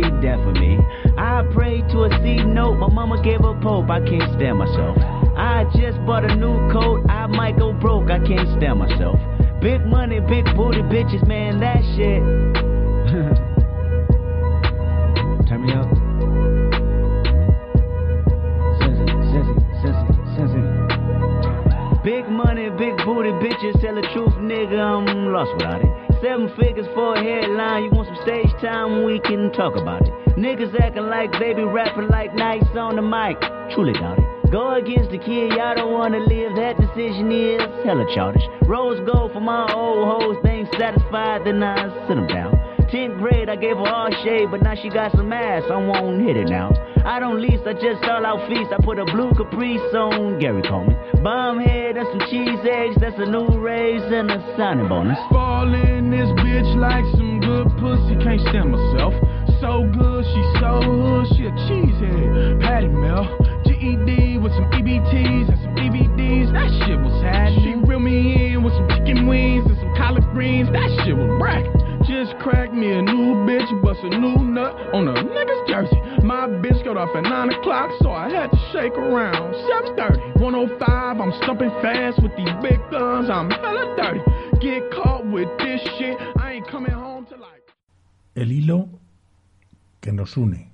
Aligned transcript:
be 0.00 0.10
death 0.22 0.38
for 0.44 0.52
me. 0.52 0.78
I 1.16 1.42
pray 1.52 1.82
to 1.90 2.04
a 2.04 2.10
C 2.22 2.44
note, 2.44 2.76
my 2.76 2.88
mama 2.88 3.22
gave 3.22 3.40
a 3.40 3.54
pope, 3.60 3.90
I 3.90 4.00
can't 4.00 4.30
stand 4.36 4.58
myself. 4.58 4.96
I 5.36 5.64
just 5.74 5.98
bought 6.06 6.24
a 6.24 6.34
new 6.34 6.70
coat, 6.72 7.06
I 7.08 7.26
might 7.26 7.58
go 7.58 7.72
broke, 7.72 8.10
I 8.10 8.18
can't 8.18 8.48
stand 8.58 8.78
myself. 8.78 9.17
Time, 28.88 29.04
we 29.04 29.20
can 29.20 29.52
talk 29.52 29.76
about 29.76 30.02
it. 30.02 30.12
Niggas 30.36 30.78
acting 30.80 31.06
like 31.06 31.32
they 31.38 31.52
be 31.52 31.62
rapping 31.62 32.08
like 32.08 32.34
nights 32.34 32.68
on 32.76 32.96
the 32.96 33.02
mic, 33.02 33.40
truly 33.74 33.92
doubt 33.92 34.18
it. 34.18 34.50
Go 34.50 34.74
against 34.74 35.10
the 35.10 35.18
kid, 35.18 35.52
y'all 35.52 35.74
don't 35.74 35.92
wanna 35.92 36.18
live, 36.18 36.56
that 36.56 36.78
decision 36.80 37.30
is 37.30 37.60
hella 37.84 38.06
childish. 38.14 38.42
Rose 38.66 39.00
gold 39.10 39.32
for 39.32 39.40
my 39.40 39.70
old 39.72 40.22
hoes, 40.22 40.36
they 40.42 40.64
ain't 40.64 40.68
satisfied, 40.78 41.44
then 41.44 41.62
I 41.62 41.88
sit 42.06 42.16
them 42.16 42.26
down. 42.26 42.54
10th 42.88 43.18
grade, 43.18 43.50
I 43.50 43.56
gave 43.56 43.76
her 43.76 43.86
all 43.86 44.10
shade, 44.24 44.50
but 44.50 44.62
now 44.62 44.74
she 44.74 44.88
got 44.88 45.12
some 45.12 45.30
ass, 45.32 45.64
I 45.70 45.76
won't 45.76 46.22
hit 46.22 46.38
it 46.38 46.48
now. 46.48 46.72
I 47.04 47.20
don't 47.20 47.40
lease, 47.40 47.60
I 47.66 47.74
just 47.74 48.02
stall 48.02 48.24
out 48.24 48.48
feast. 48.48 48.72
I 48.72 48.82
put 48.82 48.98
a 48.98 49.04
blue 49.04 49.32
caprice 49.34 49.94
on 49.94 50.38
Gary 50.38 50.62
Coleman. 50.62 50.96
Bomb 51.22 51.60
head 51.60 51.96
and 51.96 52.06
some 52.08 52.28
cheese 52.30 52.60
eggs, 52.64 52.96
that's 53.00 53.18
a 53.18 53.26
new 53.26 53.48
raise 53.60 54.02
and 54.12 54.30
a 54.30 54.40
signing 54.56 54.88
bonus. 54.88 55.18
Fall 55.30 55.72
in 55.74 56.10
this 56.10 56.28
bitch 56.40 56.68
like 56.76 57.04
some 57.16 57.27
good 57.48 57.68
pussy, 57.80 58.14
can't 58.20 58.40
stand 58.52 58.68
myself. 58.68 59.14
So 59.60 59.88
good, 59.96 60.22
she 60.28 60.42
so 60.60 60.84
hood, 60.84 61.24
she 61.32 61.48
a 61.48 61.52
cheesehead. 61.64 62.60
Patty 62.60 62.88
Mel, 62.88 63.24
GED 63.64 64.36
with 64.38 64.52
some 64.52 64.68
EBTs 64.76 65.48
and 65.48 65.58
some 65.64 65.74
DVDs, 65.74 66.52
that 66.52 66.68
shit 66.84 67.00
was 67.00 67.16
happening. 67.24 67.64
She 67.64 67.88
reeled 67.88 68.02
me 68.02 68.52
in 68.52 68.62
with 68.62 68.74
some 68.74 68.88
chicken 68.90 69.26
wings 69.26 69.64
and 69.66 69.78
some 69.80 69.94
collard 69.96 70.28
greens, 70.36 70.68
that 70.72 70.88
shit 71.04 71.16
was 71.16 71.30
bracket. 71.40 71.72
Just 72.04 72.36
cracked 72.38 72.72
me 72.72 72.92
a 72.92 73.02
new 73.02 73.48
bitch, 73.48 73.68
bust 73.82 74.00
a 74.02 74.10
new 74.10 74.36
nut 74.44 74.76
on 74.92 75.08
a 75.08 75.14
nigga's 75.14 75.62
jersey. 75.68 76.00
My 76.22 76.46
bitch 76.46 76.84
got 76.84 76.96
off 76.96 77.16
at 77.16 77.24
9 77.24 77.52
o'clock, 77.52 77.90
so 78.00 78.12
I 78.12 78.28
had 78.28 78.50
to 78.52 78.58
shake 78.72 78.92
around. 78.92 79.54
7.30, 79.96 80.40
105, 80.40 81.20
I'm 81.20 81.32
stumping 81.42 81.70
fast 81.80 82.22
with 82.22 82.36
these 82.36 82.52
big 82.60 82.78
guns, 82.90 83.30
I'm 83.30 83.50
hella 83.50 83.96
dirty. 83.96 84.20
Get 84.60 84.90
caught 84.90 85.24
with 85.24 85.48
this 85.58 85.80
shit, 85.96 86.18
I 86.36 86.54
ain't 86.54 86.66
coming 86.66 86.90
home 86.90 87.24
till 87.26 87.38
like... 87.38 87.62
El 88.34 88.50
hilo 88.50 88.88
que 90.00 90.12
nos 90.12 90.36
une. 90.36 90.72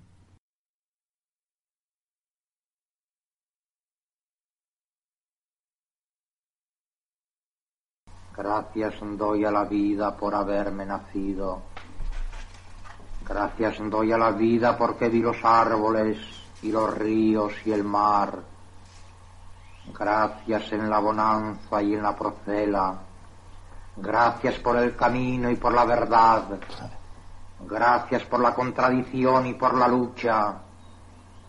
Gracias 8.34 8.94
doy 9.18 9.44
a 9.44 9.50
la 9.50 9.64
vida 9.64 10.16
por 10.16 10.34
haberme 10.34 10.86
nacido. 10.86 11.64
Gracias 13.28 13.76
doy 13.90 14.12
a 14.12 14.18
la 14.18 14.30
vida 14.30 14.78
porque 14.78 15.10
vi 15.10 15.20
los 15.20 15.44
árboles 15.44 16.18
y 16.62 16.72
los 16.72 16.92
ríos 16.96 17.52
y 17.66 17.72
el 17.72 17.84
mar. 17.84 18.42
Gracias 19.92 20.72
en 20.72 20.88
la 20.88 21.00
bonanza 21.00 21.82
y 21.82 21.94
en 21.94 22.02
la 22.02 22.16
procela. 22.16 23.03
Gracias 23.96 24.58
por 24.58 24.76
el 24.76 24.96
camino 24.96 25.50
y 25.50 25.56
por 25.56 25.72
la 25.72 25.84
verdad. 25.84 26.58
Gracias 27.60 28.24
por 28.24 28.40
la 28.40 28.54
contradicción 28.54 29.46
y 29.46 29.54
por 29.54 29.74
la 29.74 29.86
lucha. 29.86 30.60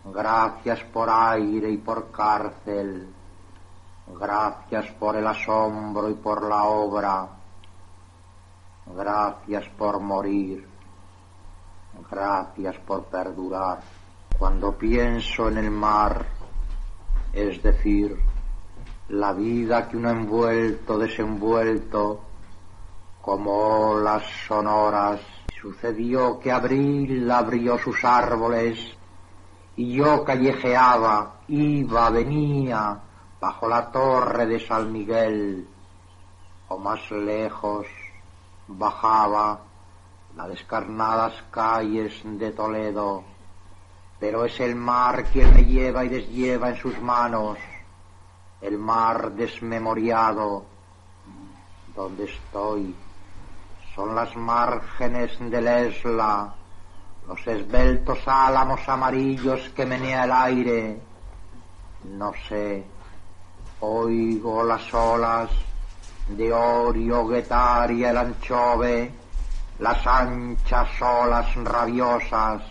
Gracias 0.04 0.84
por 0.84 1.10
aire 1.10 1.70
y 1.70 1.78
por 1.78 2.10
cárcel. 2.12 3.12
Gracias 4.06 4.86
por 4.92 5.16
el 5.16 5.26
asombro 5.26 6.08
y 6.08 6.14
por 6.14 6.48
la 6.48 6.64
obra. 6.64 7.28
Gracias 8.86 9.68
por 9.76 9.98
morir. 9.98 10.68
Gracias 12.08 12.76
por 12.78 13.04
perdurar. 13.06 13.80
Cuando 14.38 14.72
pienso 14.72 15.48
en 15.48 15.58
el 15.58 15.70
mar, 15.70 16.24
es 17.32 17.60
decir, 17.62 18.16
la 19.08 19.32
vida 19.32 19.88
que 19.88 19.96
uno 19.96 20.10
envuelto, 20.10 20.98
desenvuelto, 20.98 22.20
como 23.26 23.90
olas 23.90 24.22
sonoras, 24.46 25.20
sucedió 25.60 26.38
que 26.38 26.52
abril 26.52 27.28
abrió 27.28 27.76
sus 27.76 28.04
árboles 28.04 28.78
y 29.74 29.94
yo 29.94 30.22
callejeaba, 30.22 31.40
iba, 31.48 32.08
venía, 32.10 33.00
bajo 33.40 33.68
la 33.68 33.90
torre 33.90 34.46
de 34.46 34.60
San 34.60 34.92
Miguel, 34.92 35.66
o 36.68 36.78
más 36.78 37.10
lejos, 37.10 37.88
bajaba 38.68 39.58
las 40.36 40.48
descarnadas 40.48 41.34
calles 41.50 42.22
de 42.22 42.52
Toledo, 42.52 43.24
pero 44.20 44.44
es 44.44 44.60
el 44.60 44.76
mar 44.76 45.24
quien 45.32 45.52
me 45.52 45.64
lleva 45.64 46.04
y 46.04 46.10
deslleva 46.10 46.68
en 46.68 46.76
sus 46.76 46.96
manos, 47.02 47.58
el 48.60 48.78
mar 48.78 49.32
desmemoriado, 49.32 50.64
donde 51.92 52.26
estoy, 52.26 52.94
son 53.96 54.14
las 54.14 54.36
márgenes 54.36 55.38
del 55.50 55.66
Esla, 55.66 56.54
los 57.26 57.46
esbeltos 57.46 58.18
álamos 58.26 58.86
amarillos 58.86 59.70
que 59.70 59.86
menea 59.86 60.24
el 60.24 60.32
aire, 60.32 61.00
no 62.04 62.30
sé, 62.46 62.84
oigo 63.80 64.62
las 64.64 64.92
olas 64.92 65.50
de 66.28 66.52
Orio, 66.52 67.26
Guetaria, 67.26 68.10
el 68.10 68.18
anchove, 68.18 69.10
las 69.78 70.06
anchas 70.06 70.88
olas 71.00 71.54
rabiosas, 71.64 72.62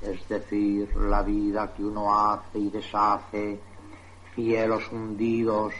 es 0.00 0.28
decir, 0.28 0.94
la 0.96 1.22
vida 1.22 1.74
que 1.74 1.82
uno 1.82 2.14
hace 2.14 2.60
y 2.60 2.70
deshace, 2.70 3.60
cielos 4.36 4.84
hundidos, 4.92 5.74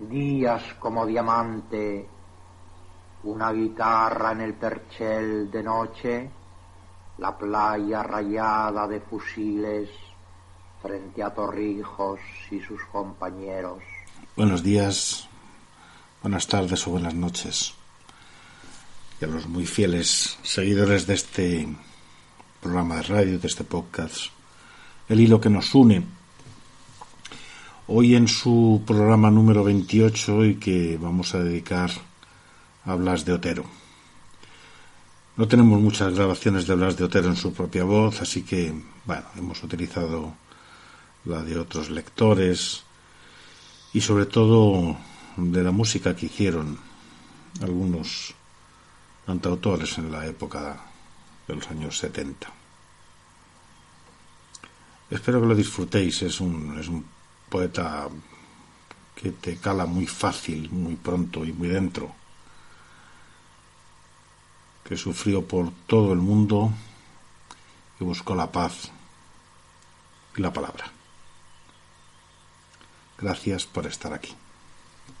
días 0.00 0.74
como 0.80 1.06
diamante, 1.06 2.15
una 3.26 3.52
guitarra 3.52 4.32
en 4.32 4.40
el 4.40 4.54
perchel 4.54 5.50
de 5.50 5.62
noche, 5.62 6.30
la 7.18 7.36
playa 7.36 8.02
rayada 8.02 8.86
de 8.86 9.00
fusiles 9.00 9.90
frente 10.80 11.22
a 11.22 11.34
Torrijos 11.34 12.20
y 12.50 12.60
sus 12.60 12.80
compañeros. 12.92 13.82
Buenos 14.36 14.62
días, 14.62 15.28
buenas 16.22 16.46
tardes 16.46 16.86
o 16.86 16.92
buenas 16.92 17.14
noches. 17.14 17.74
Y 19.20 19.24
a 19.24 19.28
los 19.28 19.48
muy 19.48 19.66
fieles 19.66 20.38
seguidores 20.42 21.06
de 21.08 21.14
este 21.14 21.68
programa 22.60 22.96
de 22.96 23.02
radio, 23.02 23.38
de 23.40 23.48
este 23.48 23.64
podcast, 23.64 24.26
el 25.08 25.18
hilo 25.18 25.40
que 25.40 25.50
nos 25.50 25.74
une. 25.74 26.04
Hoy 27.88 28.14
en 28.14 28.28
su 28.28 28.82
programa 28.86 29.30
número 29.30 29.64
28 29.64 30.44
y 30.44 30.54
que 30.56 30.96
vamos 31.00 31.34
a 31.34 31.38
dedicar 31.40 31.90
a 32.86 32.94
Blas 32.94 33.24
de 33.24 33.32
Otero. 33.32 33.64
No 35.36 35.46
tenemos 35.46 35.80
muchas 35.80 36.14
grabaciones 36.14 36.66
de 36.66 36.74
Blas 36.76 36.96
de 36.96 37.04
Otero 37.04 37.28
en 37.28 37.36
su 37.36 37.52
propia 37.52 37.84
voz, 37.84 38.22
así 38.22 38.42
que, 38.42 38.72
bueno, 39.04 39.24
hemos 39.36 39.62
utilizado 39.62 40.34
la 41.24 41.42
de 41.42 41.58
otros 41.58 41.90
lectores 41.90 42.84
y 43.92 44.00
sobre 44.00 44.26
todo 44.26 44.96
de 45.36 45.62
la 45.62 45.72
música 45.72 46.14
que 46.14 46.26
hicieron 46.26 46.78
algunos 47.60 48.34
cantautores 49.26 49.98
en 49.98 50.12
la 50.12 50.24
época 50.26 50.80
de 51.48 51.54
los 51.56 51.68
años 51.68 51.98
70. 51.98 52.48
Espero 55.10 55.40
que 55.40 55.46
lo 55.46 55.54
disfrutéis, 55.54 56.22
es 56.22 56.40
un, 56.40 56.78
es 56.78 56.88
un 56.88 57.04
poeta 57.48 58.08
que 59.14 59.32
te 59.32 59.56
cala 59.56 59.86
muy 59.86 60.06
fácil, 60.06 60.70
muy 60.70 60.96
pronto 60.96 61.44
y 61.44 61.52
muy 61.52 61.68
dentro, 61.68 62.14
que 64.86 64.96
sufrió 64.96 65.46
por 65.46 65.70
todo 65.86 66.12
el 66.12 66.20
mundo 66.20 66.70
y 67.98 68.04
buscó 68.04 68.36
la 68.36 68.46
paz 68.46 68.92
y 70.36 70.40
la 70.40 70.52
palabra. 70.52 70.84
Gracias 73.18 73.66
por 73.66 73.86
estar 73.86 74.12
aquí. 74.12 74.34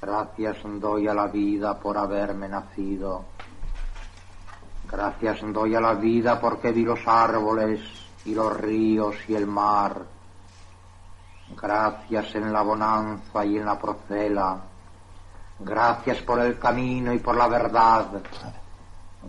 Gracias 0.00 0.58
doy 0.78 1.08
a 1.08 1.14
la 1.14 1.26
vida 1.26 1.80
por 1.80 1.98
haberme 1.98 2.48
nacido. 2.48 3.24
Gracias 4.88 5.40
doy 5.52 5.74
a 5.74 5.80
la 5.80 5.94
vida 5.94 6.40
porque 6.40 6.70
vi 6.70 6.84
los 6.84 7.00
árboles 7.06 7.80
y 8.24 8.34
los 8.34 8.56
ríos 8.56 9.16
y 9.26 9.34
el 9.34 9.46
mar. 9.46 10.00
Gracias 11.60 12.34
en 12.36 12.52
la 12.52 12.62
bonanza 12.62 13.44
y 13.44 13.56
en 13.56 13.66
la 13.66 13.78
procela. 13.78 14.60
Gracias 15.58 16.18
por 16.18 16.38
el 16.40 16.56
camino 16.56 17.12
y 17.12 17.18
por 17.18 17.36
la 17.36 17.48
verdad. 17.48 18.22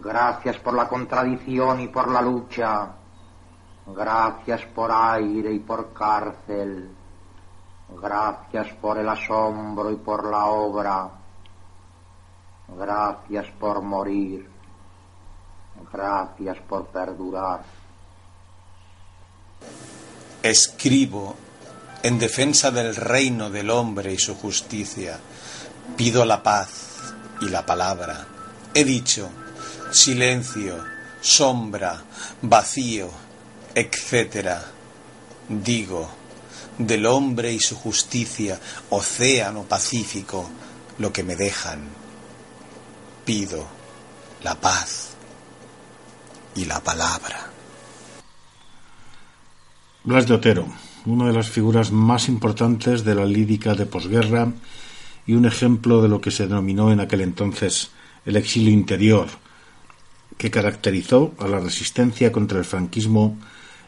Gracias 0.04 0.58
por 0.58 0.74
la 0.74 0.88
contradicción 0.88 1.82
y 1.82 1.88
por 1.88 2.12
la 2.12 2.22
lucha. 2.22 2.92
Gracias 3.88 4.66
por 4.76 4.92
aire 4.92 5.54
y 5.54 5.60
por 5.60 5.94
cárcel. 5.94 6.90
Gracias 7.90 8.74
por 8.82 8.98
el 8.98 9.08
asombro 9.08 9.92
y 9.92 9.96
por 9.96 10.30
la 10.30 10.46
obra. 10.48 11.10
Gracias 12.68 13.48
por 13.60 13.82
morir. 13.82 14.50
Gracias 15.92 16.58
por 16.68 16.88
perdurar. 16.88 17.62
Escribo 20.44 21.36
en 22.04 22.20
defensa 22.20 22.72
del 22.72 22.96
reino 22.96 23.50
del 23.50 23.70
hombre 23.70 24.14
y 24.14 24.18
su 24.18 24.36
justicia. 24.36 25.18
Pido 25.96 26.26
la 26.26 26.44
paz 26.44 27.14
y 27.42 27.50
la 27.50 27.66
palabra. 27.66 28.28
He 28.74 28.84
dicho 28.84 29.30
silencio, 29.92 30.84
sombra, 31.22 32.04
vacío, 32.42 33.10
etc. 33.74 34.58
Digo, 35.50 36.10
del 36.78 37.06
hombre 37.06 37.54
y 37.54 37.60
su 37.60 37.76
justicia, 37.76 38.60
océano 38.90 39.64
pacífico, 39.64 40.50
lo 41.00 41.12
que 41.12 41.24
me 41.24 41.36
dejan. 41.36 41.82
Pido 43.26 43.68
la 44.44 44.56
paz 44.56 45.10
y 46.56 46.66
la 46.66 46.80
palabra. 46.80 47.52
Blas 50.04 50.28
de 50.28 50.34
Otero, 50.36 50.68
una 51.06 51.28
de 51.28 51.34
las 51.34 51.50
figuras 51.50 51.92
más 51.92 52.30
importantes 52.30 53.04
de 53.04 53.16
la 53.16 53.26
lírica 53.26 53.76
de 53.76 53.86
posguerra 53.86 54.54
y 55.26 55.34
un 55.34 55.46
ejemplo 55.46 56.02
de 56.02 56.08
lo 56.08 56.22
que 56.22 56.32
se 56.32 56.48
denominó 56.48 56.92
en 56.92 57.02
aquel 57.02 57.22
entonces 57.22 57.92
el 58.26 58.38
exilio 58.38 58.72
interior, 58.72 59.28
que 60.38 60.52
caracterizó 60.52 61.34
a 61.40 61.48
la 61.48 61.60
resistencia 61.60 62.32
contra 62.32 62.60
el 62.60 62.66
franquismo 62.66 63.38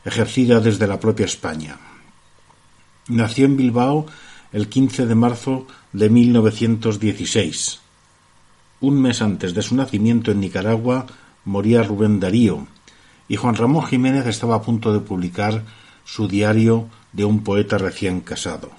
ejercida 0.06 0.60
desde 0.60 0.88
la 0.88 1.00
propia 1.00 1.26
España. 1.26 1.78
Nació 3.08 3.46
en 3.46 3.58
Bilbao 3.58 4.06
el 4.52 4.68
15 4.68 5.06
de 5.06 5.16
marzo 5.16 5.68
de 5.94 6.10
1916. 6.10 7.80
Un 8.82 9.02
mes 9.02 9.22
antes 9.22 9.54
de 9.54 9.62
su 9.62 9.76
nacimiento 9.76 10.32
en 10.32 10.40
Nicaragua 10.40 11.06
moría 11.46 11.84
Rubén 11.84 12.20
Darío 12.20 12.68
y 13.28 13.36
Juan 13.36 13.56
Ramón 13.56 13.86
Jiménez 13.86 14.26
estaba 14.26 14.56
a 14.56 14.62
punto 14.62 14.94
de 14.94 15.00
publicar 15.00 15.64
su 16.06 16.28
diario 16.28 16.90
de 17.14 17.26
un 17.26 17.44
poeta 17.44 17.78
recién 17.78 18.22
casado. 18.22 18.72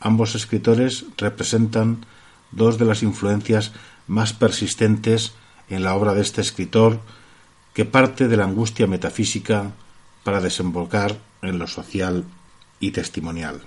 Ambos 0.00 0.34
escritores 0.34 1.04
representan 1.16 2.06
dos 2.50 2.78
de 2.78 2.84
las 2.84 3.02
influencias 3.02 3.72
más 4.06 4.32
persistentes 4.32 5.32
en 5.74 5.84
la 5.84 5.94
obra 5.94 6.14
de 6.14 6.22
este 6.22 6.40
escritor 6.40 7.00
que 7.72 7.84
parte 7.84 8.28
de 8.28 8.36
la 8.36 8.44
angustia 8.44 8.86
metafísica 8.86 9.72
para 10.22 10.40
desembocar 10.40 11.16
en 11.42 11.58
lo 11.58 11.66
social 11.66 12.24
y 12.80 12.92
testimonial. 12.92 13.60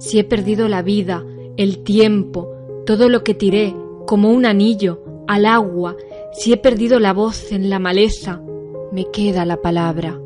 Si 0.00 0.18
he 0.18 0.24
perdido 0.24 0.68
la 0.68 0.82
vida, 0.82 1.24
el 1.56 1.82
tiempo, 1.84 2.82
todo 2.86 3.08
lo 3.08 3.22
que 3.22 3.34
tiré, 3.34 3.74
como 4.06 4.30
un 4.30 4.46
anillo, 4.46 5.04
al 5.26 5.44
agua, 5.44 5.96
si 6.32 6.52
he 6.52 6.56
perdido 6.56 6.98
la 6.98 7.12
voz 7.12 7.52
en 7.52 7.68
la 7.68 7.78
maleza, 7.78 8.40
me 8.92 9.10
queda 9.10 9.44
la 9.44 9.60
palabra. 9.60 10.18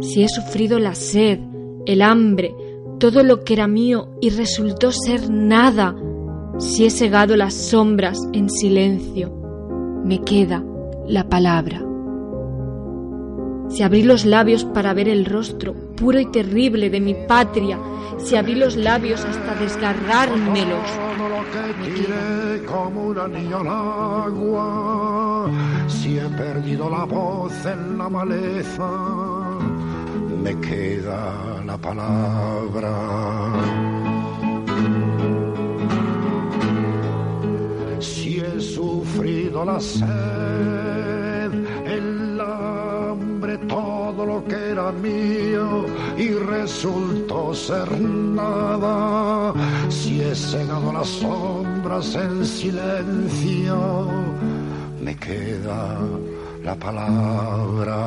Si 0.00 0.22
he 0.22 0.28
sufrido 0.28 0.78
la 0.78 0.94
sed, 0.94 1.40
el 1.86 2.02
hambre, 2.02 2.54
todo 2.98 3.22
lo 3.22 3.44
que 3.44 3.54
era 3.54 3.66
mío 3.66 4.10
y 4.20 4.30
resultó 4.30 4.92
ser 4.92 5.30
nada, 5.30 5.94
si 6.58 6.86
he 6.86 6.90
segado 6.90 7.36
las 7.36 7.54
sombras 7.54 8.18
en 8.32 8.48
silencio, 8.48 9.39
me 10.04 10.22
queda 10.22 10.62
la 11.06 11.28
palabra. 11.28 11.82
Si 13.68 13.82
abrí 13.82 14.02
los 14.02 14.24
labios 14.24 14.64
para 14.64 14.94
ver 14.94 15.08
el 15.08 15.24
rostro 15.24 15.74
puro 15.96 16.18
y 16.18 16.26
terrible 16.26 16.90
de 16.90 17.00
mi 17.00 17.14
patria, 17.14 17.78
si 18.18 18.36
abrí 18.36 18.54
los 18.54 18.76
labios 18.76 19.24
hasta 19.24 19.54
desgarrármelos, 19.54 20.88
me 21.80 22.64
como 22.64 23.06
un 23.06 23.18
anillo 23.18 23.58
al 23.58 23.68
agua, 23.68 25.50
si 25.88 26.18
he 26.18 26.28
perdido 26.30 26.90
la 26.90 27.04
voz 27.04 27.52
en 27.64 27.98
la 27.98 28.08
maleza, 28.08 28.90
me 30.42 30.58
queda 30.60 31.62
la 31.64 31.76
palabra. 31.78 32.90
Sufrido 39.20 39.64
la 39.66 39.78
sed, 39.78 41.52
el 41.84 42.40
hambre, 42.40 43.58
todo 43.68 44.24
lo 44.24 44.44
que 44.44 44.70
era 44.70 44.90
mío 44.92 45.84
y 46.16 46.30
resultó 46.30 47.52
ser 47.54 48.00
nada. 48.00 49.52
Si 49.90 50.22
he 50.22 50.34
cegado 50.34 50.92
las 50.92 51.08
sombras 51.08 52.14
en 52.14 52.46
silencio, 52.46 54.08
me 55.02 55.14
queda 55.16 55.98
la 56.64 56.74
palabra. 56.76 58.00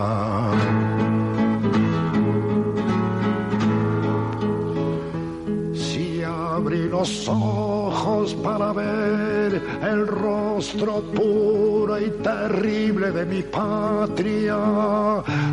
Los 7.03 7.27
ojos 7.27 8.33
para 8.35 8.71
ver 8.71 9.61
el 9.81 10.07
rostro 10.07 11.01
puro 11.01 11.99
y 11.99 12.09
terrible 12.23 13.11
de 13.11 13.25
mi 13.25 13.43
patria, 13.43 14.57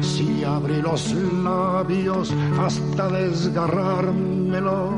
si 0.00 0.44
abrí 0.44 0.80
los 0.80 1.12
labios 1.42 2.32
hasta 2.56 3.08
desgarrármelos, 3.08 4.94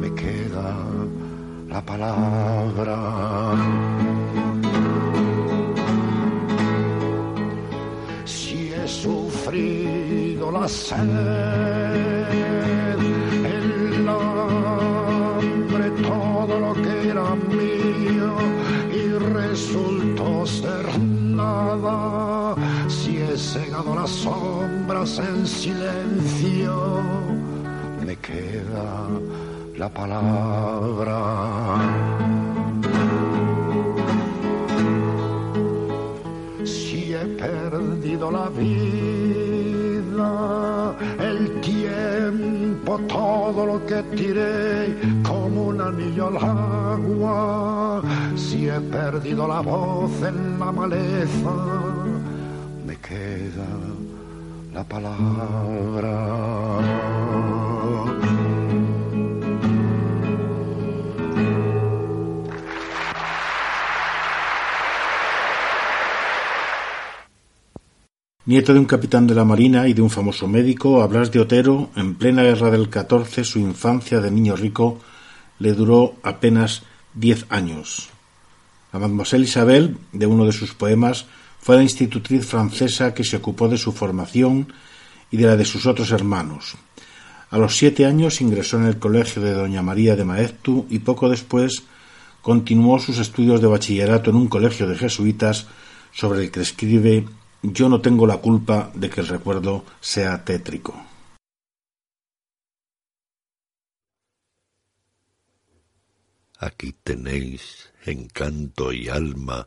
me 0.00 0.12
queda 0.14 0.74
la 1.68 1.80
palabra. 1.80 2.96
Si 8.24 8.72
he 8.72 8.88
sufrido 8.88 10.50
la 10.50 10.66
sed, 10.66 11.54
las 23.82 24.10
sombras 24.10 25.18
en 25.18 25.46
silencio, 25.46 27.00
me 28.06 28.14
queda 28.16 29.08
la 29.76 29.88
palabra. 29.88 31.18
Si 36.64 37.14
he 37.14 37.26
perdido 37.36 38.30
la 38.30 38.48
vida, 38.50 38.94
el 41.18 41.60
tiempo, 41.60 42.98
todo 43.08 43.66
lo 43.66 43.86
que 43.86 44.02
tiré 44.14 44.94
como 45.24 45.64
un 45.64 45.80
anillo 45.80 46.28
al 46.28 46.36
agua, 46.36 48.02
si 48.36 48.68
he 48.68 48.80
perdido 48.80 49.48
la 49.48 49.60
voz 49.60 50.12
en 50.22 50.60
la 50.60 50.70
maleza, 50.70 52.03
la 54.74 54.82
palabra. 54.82 56.14
Nieto 68.46 68.74
de 68.74 68.78
un 68.80 68.84
capitán 68.84 69.26
de 69.26 69.34
la 69.34 69.44
Marina 69.44 69.88
y 69.88 69.94
de 69.94 70.02
un 70.02 70.10
famoso 70.10 70.48
médico, 70.48 71.06
Blas 71.08 71.30
de 71.30 71.40
Otero, 71.40 71.90
en 71.94 72.16
plena 72.16 72.42
guerra 72.42 72.70
del 72.70 72.90
14, 72.90 73.44
su 73.44 73.58
infancia 73.60 74.20
de 74.20 74.30
niño 74.30 74.56
rico 74.56 74.98
le 75.60 75.72
duró 75.72 76.16
apenas 76.22 76.82
diez 77.14 77.46
años. 77.48 78.10
La 78.92 78.98
Mademoiselle 78.98 79.44
Isabel, 79.44 79.96
de 80.12 80.26
uno 80.26 80.44
de 80.44 80.52
sus 80.52 80.74
poemas, 80.74 81.26
fue 81.64 81.76
la 81.76 81.82
institutriz 81.82 82.44
francesa 82.44 83.14
que 83.14 83.24
se 83.24 83.38
ocupó 83.38 83.70
de 83.70 83.78
su 83.78 83.90
formación 83.90 84.70
y 85.30 85.38
de 85.38 85.46
la 85.46 85.56
de 85.56 85.64
sus 85.64 85.86
otros 85.86 86.10
hermanos. 86.10 86.74
A 87.48 87.56
los 87.56 87.78
siete 87.78 88.04
años 88.04 88.42
ingresó 88.42 88.76
en 88.76 88.84
el 88.84 88.98
colegio 88.98 89.40
de 89.40 89.54
Doña 89.54 89.80
María 89.80 90.14
de 90.14 90.26
Maeztu 90.26 90.84
y 90.90 90.98
poco 90.98 91.30
después 91.30 91.84
continuó 92.42 92.98
sus 92.98 93.18
estudios 93.18 93.62
de 93.62 93.68
bachillerato 93.68 94.28
en 94.28 94.36
un 94.36 94.48
colegio 94.48 94.86
de 94.86 94.98
jesuitas 94.98 95.66
sobre 96.12 96.42
el 96.42 96.50
que 96.50 96.60
escribe 96.60 97.24
yo 97.62 97.88
no 97.88 98.02
tengo 98.02 98.26
la 98.26 98.36
culpa 98.36 98.90
de 98.92 99.08
que 99.08 99.22
el 99.22 99.28
recuerdo 99.28 99.86
sea 100.02 100.44
tétrico. 100.44 100.94
Aquí 106.58 106.94
tenéis 107.02 107.88
encanto 108.04 108.92
y 108.92 109.08
alma 109.08 109.66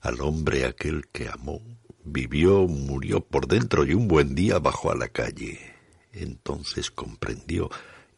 al 0.00 0.20
hombre 0.20 0.64
aquel 0.64 1.08
que 1.08 1.28
amó, 1.28 1.62
vivió, 2.04 2.66
murió 2.66 3.20
por 3.20 3.46
dentro 3.46 3.84
y 3.84 3.94
un 3.94 4.08
buen 4.08 4.34
día 4.34 4.58
bajó 4.58 4.90
a 4.90 4.96
la 4.96 5.08
calle. 5.08 5.74
Entonces 6.12 6.90
comprendió 6.90 7.70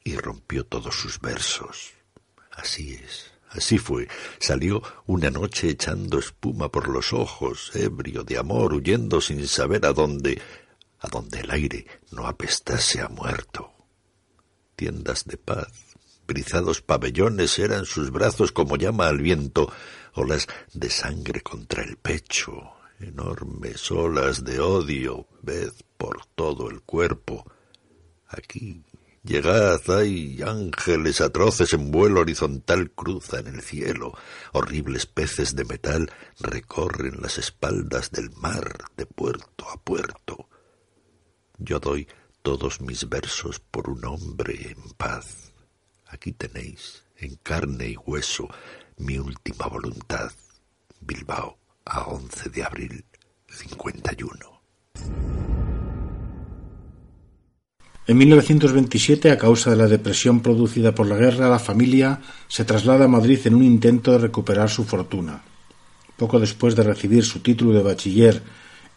y 0.04 0.16
rompió 0.16 0.64
todos 0.64 0.94
sus 0.94 1.20
versos. 1.20 1.92
Así 2.52 2.94
es, 2.94 3.32
así 3.50 3.78
fue. 3.78 4.08
Salió 4.38 4.82
una 5.06 5.30
noche 5.30 5.70
echando 5.70 6.18
espuma 6.18 6.70
por 6.70 6.88
los 6.88 7.12
ojos, 7.12 7.70
ebrio 7.74 8.22
de 8.24 8.38
amor, 8.38 8.74
huyendo 8.74 9.20
sin 9.20 9.46
saber 9.46 9.86
a 9.86 9.92
dónde, 9.92 10.40
a 11.00 11.08
donde 11.08 11.40
el 11.40 11.50
aire 11.50 11.86
no 12.10 12.26
apestase 12.26 13.00
a 13.00 13.08
muerto. 13.08 13.72
Tiendas 14.76 15.24
de 15.24 15.36
paz, 15.36 15.68
brizados 16.26 16.80
pabellones 16.80 17.58
eran 17.58 17.84
sus 17.84 18.10
brazos 18.10 18.52
como 18.52 18.76
llama 18.76 19.08
al 19.08 19.18
viento, 19.18 19.70
olas 20.14 20.46
de 20.72 20.90
sangre 20.90 21.40
contra 21.40 21.82
el 21.82 21.96
pecho, 21.96 22.72
enormes 23.00 23.90
olas 23.90 24.44
de 24.44 24.60
odio, 24.60 25.26
ved 25.42 25.72
por 25.96 26.26
todo 26.34 26.70
el 26.70 26.82
cuerpo. 26.82 27.44
Aquí, 28.28 28.84
llegad, 29.22 29.80
hay 29.90 30.40
ángeles 30.42 31.20
atroces 31.20 31.72
en 31.72 31.90
vuelo 31.90 32.20
horizontal 32.20 32.90
cruzan 32.90 33.46
el 33.46 33.60
cielo, 33.62 34.12
horribles 34.52 35.06
peces 35.06 35.56
de 35.56 35.64
metal 35.64 36.12
recorren 36.38 37.20
las 37.20 37.38
espaldas 37.38 38.10
del 38.10 38.30
mar 38.36 38.84
de 38.96 39.06
puerto 39.06 39.68
a 39.68 39.76
puerto. 39.76 40.48
Yo 41.58 41.78
doy 41.78 42.08
todos 42.42 42.80
mis 42.80 43.08
versos 43.08 43.60
por 43.60 43.90
un 43.90 44.04
hombre 44.04 44.54
en 44.70 44.92
paz. 44.96 45.52
Aquí 46.06 46.32
tenéis, 46.32 47.04
en 47.16 47.36
carne 47.36 47.88
y 47.88 47.96
hueso, 47.96 48.48
mi 49.00 49.18
última 49.18 49.66
voluntad. 49.66 50.30
Bilbao, 51.00 51.56
a 51.84 52.02
11 52.02 52.50
de 52.50 52.62
abril 52.62 53.04
51. 53.48 54.60
En 58.06 58.18
1927, 58.18 59.30
a 59.30 59.38
causa 59.38 59.70
de 59.70 59.76
la 59.76 59.86
depresión 59.86 60.40
producida 60.40 60.94
por 60.94 61.06
la 61.06 61.16
guerra, 61.16 61.48
la 61.48 61.58
familia 61.58 62.20
se 62.48 62.64
traslada 62.64 63.06
a 63.06 63.08
Madrid 63.08 63.40
en 63.44 63.54
un 63.54 63.64
intento 63.64 64.12
de 64.12 64.18
recuperar 64.18 64.68
su 64.68 64.84
fortuna. 64.84 65.42
Poco 66.16 66.38
después 66.38 66.76
de 66.76 66.82
recibir 66.82 67.24
su 67.24 67.40
título 67.40 67.72
de 67.72 67.82
bachiller 67.82 68.42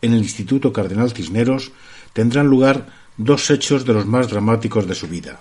en 0.01 0.13
el 0.13 0.19
Instituto 0.19 0.73
Cardenal 0.73 1.11
Cisneros, 1.11 1.71
tendrán 2.11 2.47
lugar 2.47 2.87
dos 3.15 3.49
hechos 3.49 3.85
de 3.85 3.93
los 3.93 4.05
más 4.05 4.29
dramáticos 4.29 4.85
de 4.87 4.95
su 4.95 5.07
vida. 5.07 5.39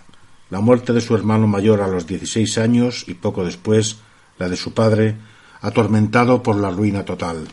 La 0.50 0.61
muerte 0.61 0.92
de 0.92 1.00
su 1.00 1.16
hermano 1.16 1.47
mayor 1.49 1.81
a 1.81 1.88
los 1.88 2.07
16 2.07 2.59
años 2.59 3.04
y 3.09 3.14
poco 3.14 3.45
después 3.45 3.97
la 4.43 4.49
de 4.49 4.57
su 4.57 4.75
padre, 4.75 5.15
atormentado 5.61 6.43
por 6.43 6.57
la 6.57 6.71
ruina 6.71 7.05
total. 7.05 7.47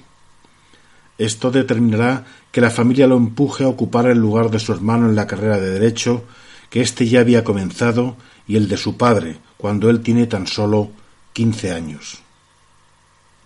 Esto 1.19 1.51
determinará 1.51 2.25
que 2.51 2.61
la 2.61 2.71
familia 2.71 3.05
lo 3.05 3.15
empuje 3.15 3.63
a 3.63 3.67
ocupar 3.67 4.07
el 4.07 4.17
lugar 4.17 4.49
de 4.49 4.57
su 4.57 4.73
hermano 4.73 5.07
en 5.07 5.15
la 5.15 5.27
carrera 5.27 5.59
de 5.59 5.69
Derecho, 5.69 6.23
que 6.71 6.81
éste 6.81 7.07
ya 7.07 7.19
había 7.19 7.43
comenzado, 7.43 8.17
y 8.47 8.55
el 8.55 8.67
de 8.67 8.77
su 8.77 8.97
padre, 8.97 9.37
cuando 9.57 9.89
él 9.89 10.01
tiene 10.01 10.25
tan 10.25 10.47
solo 10.47 10.89
quince 11.33 11.71
años. 11.71 12.23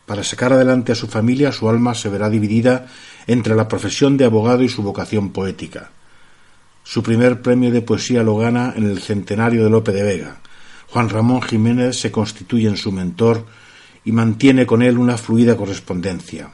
Para 0.05 0.23
sacar 0.23 0.53
adelante 0.53 0.93
a 0.93 0.95
su 0.95 1.07
familia, 1.07 1.51
su 1.51 1.67
alma 1.67 1.93
se 1.95 2.07
verá 2.07 2.29
dividida 2.29 2.87
entre 3.27 3.55
la 3.55 3.67
profesión 3.67 4.15
de 4.15 4.25
abogado 4.25 4.63
y 4.63 4.69
su 4.69 4.83
vocación 4.83 5.31
poética. 5.31 5.91
Su 6.83 7.03
primer 7.03 7.41
premio 7.41 7.71
de 7.71 7.81
poesía 7.81 8.23
lo 8.23 8.37
gana 8.37 8.73
en 8.75 8.85
el 8.85 8.99
centenario 8.99 9.63
de 9.63 9.69
Lope 9.69 9.91
de 9.91 10.03
Vega. 10.03 10.42
Juan 10.93 11.09
Ramón 11.09 11.41
Jiménez 11.41 11.97
se 11.97 12.11
constituye 12.11 12.67
en 12.67 12.77
su 12.77 12.91
mentor 12.91 13.47
y 14.05 14.11
mantiene 14.11 14.67
con 14.67 14.83
él 14.83 14.99
una 14.99 15.17
fluida 15.17 15.57
correspondencia. 15.57 16.51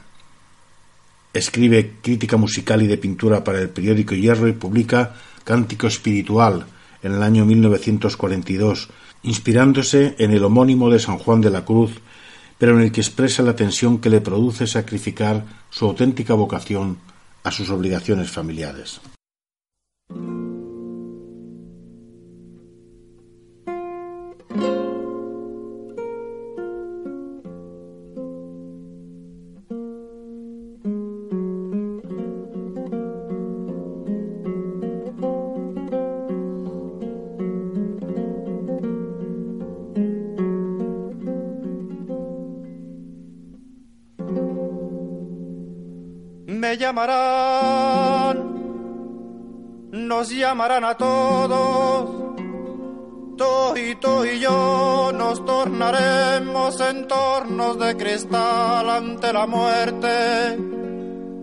Escribe 1.34 1.96
crítica 2.00 2.38
musical 2.38 2.80
y 2.80 2.86
de 2.86 2.96
pintura 2.96 3.44
para 3.44 3.60
el 3.60 3.68
periódico 3.68 4.14
Hierro 4.14 4.48
y 4.48 4.52
publica 4.52 5.14
Cántico 5.44 5.88
Espiritual 5.88 6.64
en 7.02 7.16
el 7.16 7.22
año 7.22 7.44
1942, 7.44 8.88
inspirándose 9.24 10.14
en 10.18 10.30
el 10.30 10.42
homónimo 10.42 10.88
de 10.88 11.00
San 11.00 11.18
Juan 11.18 11.42
de 11.42 11.50
la 11.50 11.66
Cruz, 11.66 12.00
pero 12.56 12.78
en 12.78 12.84
el 12.84 12.92
que 12.92 13.02
expresa 13.02 13.42
la 13.42 13.54
tensión 13.54 13.98
que 13.98 14.08
le 14.08 14.22
produce 14.22 14.66
sacrificar 14.66 15.44
su 15.68 15.84
auténtica 15.84 16.32
vocación 16.32 16.96
a 17.44 17.50
sus 17.50 17.68
obligaciones 17.68 18.30
familiares. 18.30 19.02
Llamarán 46.90 48.50
nos 49.92 50.30
llamarán 50.30 50.84
a 50.84 50.96
todos. 50.96 52.10
Tú 53.38 53.76
y 53.76 53.94
y 54.34 54.40
yo 54.40 55.12
nos 55.14 55.44
tornaremos 55.44 56.80
en 56.80 57.06
tornos 57.06 57.78
de 57.78 57.96
cristal 57.96 58.90
ante 58.90 59.32
la 59.32 59.46
muerte 59.46 60.58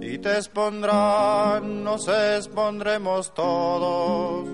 y 0.01 0.18
te 0.20 0.34
expondrán, 0.34 1.84
nos 1.84 2.08
expondremos 2.08 3.34
todos 3.34 4.48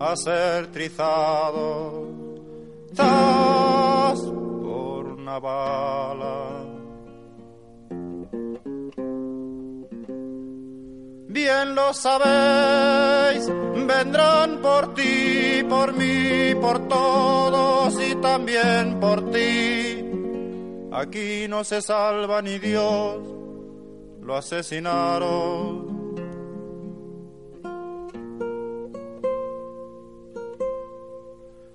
a 0.00 0.16
ser 0.16 0.66
trizados. 0.68 2.08
Por 2.96 5.06
una 5.06 5.38
bala 5.38 6.49
bien 11.30 11.74
lo 11.74 11.94
sabéis, 11.94 13.46
vendrán 13.86 14.58
por 14.60 14.94
ti, 14.94 15.64
por 15.68 15.92
mí, 15.94 16.54
por 16.60 16.88
todos 16.88 17.94
y 18.00 18.14
también 18.16 18.98
por 19.00 19.30
ti. 19.30 20.04
Aquí 20.92 21.46
no 21.48 21.62
se 21.62 21.80
salva 21.80 22.42
ni 22.42 22.58
Dios, 22.58 23.18
lo 24.22 24.36
asesinaron. 24.36 25.88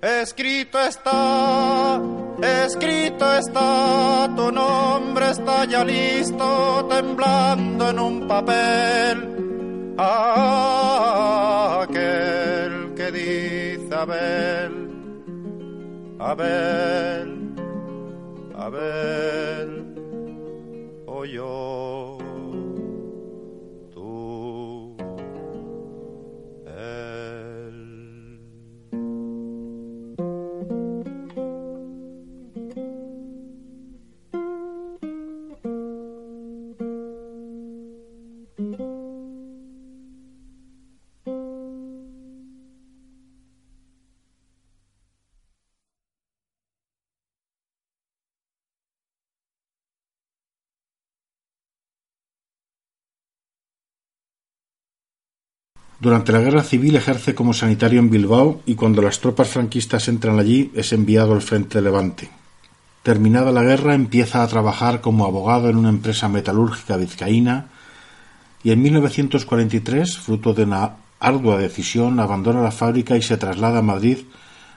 Escrito 0.02 0.78
está, 0.78 2.00
escrito 2.42 3.32
está, 3.32 4.30
tu 4.36 4.52
nombre 4.52 5.30
está 5.30 5.64
ya 5.64 5.82
listo, 5.84 6.86
temblando 6.88 7.90
en 7.90 7.98
un 7.98 8.28
papel 8.28 9.35
aquel 11.82 11.92
que 12.94 13.10
dice 13.12 13.94
Abel, 13.94 14.90
Abel, 16.18 17.54
Abel, 18.54 19.84
o 21.06 21.24
yo. 21.24 22.15
Durante 55.98 56.30
la 56.30 56.40
guerra 56.40 56.62
civil 56.62 56.96
ejerce 56.96 57.34
como 57.34 57.54
sanitario 57.54 58.00
en 58.00 58.10
Bilbao 58.10 58.60
y 58.66 58.74
cuando 58.74 59.00
las 59.00 59.20
tropas 59.20 59.48
franquistas 59.48 60.08
entran 60.08 60.38
allí 60.38 60.70
es 60.74 60.92
enviado 60.92 61.32
al 61.32 61.40
frente 61.40 61.78
de 61.78 61.82
Levante. 61.82 62.28
Terminada 63.02 63.50
la 63.50 63.62
guerra 63.62 63.94
empieza 63.94 64.42
a 64.42 64.48
trabajar 64.48 65.00
como 65.00 65.24
abogado 65.24 65.70
en 65.70 65.76
una 65.76 65.88
empresa 65.88 66.28
metalúrgica 66.28 66.96
vizcaína 66.96 67.68
y 68.62 68.72
en 68.72 68.82
1943, 68.82 70.18
fruto 70.18 70.52
de 70.52 70.64
una 70.64 70.96
ardua 71.18 71.56
decisión, 71.56 72.20
abandona 72.20 72.60
la 72.60 72.72
fábrica 72.72 73.16
y 73.16 73.22
se 73.22 73.36
traslada 73.38 73.78
a 73.78 73.82
Madrid 73.82 74.18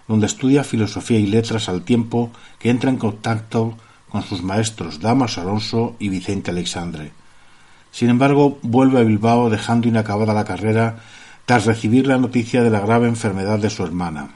donde 0.08 0.26
estudia 0.26 0.64
filosofía 0.64 1.20
y 1.20 1.28
letras 1.28 1.70
al 1.70 1.84
tiempo 1.84 2.32
que 2.58 2.70
entra 2.70 2.90
en 2.90 2.98
contacto 2.98 3.78
con 4.10 4.24
sus 4.24 4.42
maestros 4.42 5.00
Damas 5.00 5.38
Alonso 5.38 5.96
y 6.00 6.10
Vicente 6.10 6.52
Alexandre. 6.52 7.12
Sin 7.92 8.10
embargo, 8.10 8.60
vuelve 8.62 9.00
a 9.00 9.04
Bilbao 9.04 9.50
dejando 9.50 9.88
inacabada 9.88 10.34
la 10.34 10.46
carrera 10.46 11.00
tras 11.46 11.66
recibir 11.66 12.06
la 12.06 12.18
noticia 12.18 12.64
de 12.64 12.70
la 12.70 12.80
grave 12.80 13.08
enfermedad 13.08 13.60
de 13.60 13.70
su 13.70 13.84
hermana. 13.84 14.30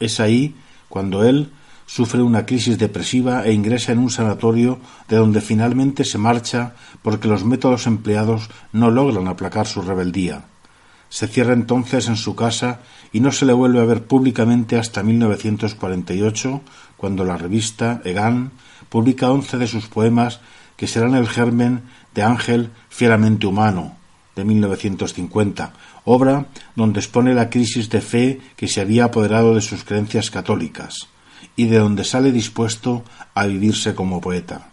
Es 0.00 0.18
ahí 0.20 0.56
cuando 0.88 1.24
él 1.24 1.50
sufre 1.86 2.20
una 2.20 2.44
crisis 2.44 2.78
depresiva 2.78 3.44
e 3.44 3.52
ingresa 3.52 3.92
en 3.92 4.00
un 4.00 4.10
sanatorio 4.10 4.80
de 5.08 5.16
donde 5.16 5.40
finalmente 5.40 6.04
se 6.04 6.18
marcha 6.18 6.74
porque 7.02 7.28
los 7.28 7.44
métodos 7.44 7.86
empleados 7.86 8.50
no 8.72 8.90
logran 8.90 9.28
aplacar 9.28 9.66
su 9.66 9.82
rebeldía. 9.82 10.44
Se 11.08 11.28
cierra 11.28 11.52
entonces 11.52 12.08
en 12.08 12.16
su 12.16 12.34
casa 12.34 12.80
y 13.12 13.20
no 13.20 13.30
se 13.30 13.46
le 13.46 13.52
vuelve 13.52 13.80
a 13.80 13.84
ver 13.84 14.04
públicamente 14.04 14.76
hasta 14.76 15.04
1948, 15.04 16.60
cuando 16.96 17.24
la 17.24 17.36
revista 17.36 18.00
Egan 18.04 18.50
publica 18.88 19.30
once 19.30 19.56
de 19.56 19.68
sus 19.68 19.86
poemas 19.86 20.40
que 20.76 20.88
serán 20.88 21.14
el 21.14 21.28
germen 21.28 21.82
de 22.16 22.22
Ángel 22.22 22.70
fieramente 22.88 23.46
humano, 23.46 23.94
de 24.34 24.44
1950, 24.44 25.72
obra 26.04 26.46
donde 26.74 27.00
expone 27.00 27.34
la 27.34 27.50
crisis 27.50 27.88
de 27.90 28.00
fe 28.00 28.40
que 28.56 28.68
se 28.68 28.80
había 28.80 29.04
apoderado 29.04 29.54
de 29.54 29.60
sus 29.60 29.84
creencias 29.84 30.30
católicas 30.30 31.08
y 31.56 31.66
de 31.66 31.78
donde 31.78 32.04
sale 32.04 32.32
dispuesto 32.32 33.04
a 33.34 33.46
vivirse 33.46 33.94
como 33.94 34.20
poeta. 34.20 34.70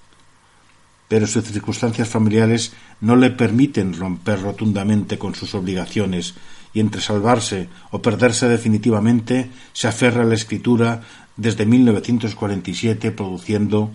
Pero 1.09 1.27
sus 1.27 1.43
circunstancias 1.43 2.07
familiares 2.07 2.73
no 3.01 3.17
le 3.17 3.29
permiten 3.29 3.93
romper 3.93 4.41
rotundamente 4.41 5.17
con 5.17 5.35
sus 5.35 5.53
obligaciones 5.53 6.35
y 6.73 6.79
entre 6.79 7.01
salvarse 7.01 7.67
o 7.91 8.01
perderse 8.01 8.47
definitivamente 8.47 9.51
se 9.73 9.87
aferra 9.89 10.23
a 10.23 10.25
la 10.25 10.35
escritura 10.35 11.01
desde 11.35 11.65
1947 11.65 13.11
produciendo 13.11 13.91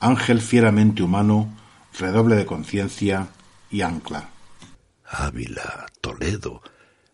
Ángel 0.00 0.40
fieramente 0.40 1.02
humano, 1.02 1.48
Redoble 1.98 2.36
de 2.36 2.46
conciencia 2.46 3.28
y 3.72 3.80
Ancla. 3.80 4.30
Ávila, 5.04 5.86
Toledo, 6.00 6.62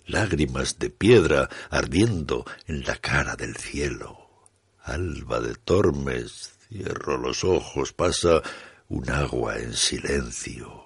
lágrimas 0.06 0.78
de 0.78 0.90
piedra 0.90 1.48
ardiendo 1.70 2.44
en 2.66 2.84
la 2.84 2.96
cara 2.96 3.34
del 3.34 3.56
cielo. 3.56 4.28
Alba 4.82 5.40
de 5.40 5.54
Tormes, 5.54 6.58
cierro 6.68 7.16
los 7.16 7.44
ojos, 7.44 7.94
pasa 7.94 8.42
un 8.88 9.08
agua 9.10 9.56
en 9.56 9.72
silencio, 9.72 10.84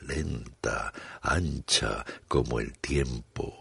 lenta, 0.00 0.92
ancha 1.22 2.04
como 2.26 2.58
el 2.58 2.76
tiempo. 2.78 3.54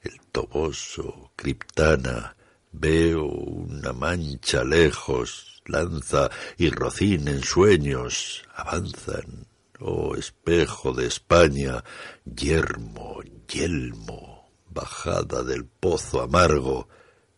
El 0.00 0.20
Toboso, 0.30 1.32
Criptana, 1.34 2.36
veo 2.70 3.24
una 3.24 3.92
mancha 3.92 4.62
lejos, 4.62 5.53
lanza 5.66 6.30
y 6.56 6.70
rocín 6.70 7.28
en 7.28 7.42
sueños, 7.42 8.44
avanzan, 8.54 9.46
oh 9.80 10.14
espejo 10.16 10.92
de 10.92 11.06
España, 11.06 11.84
yermo, 12.24 13.20
yelmo, 13.48 14.50
bajada 14.70 15.42
del 15.42 15.64
pozo 15.64 16.22
amargo, 16.22 16.88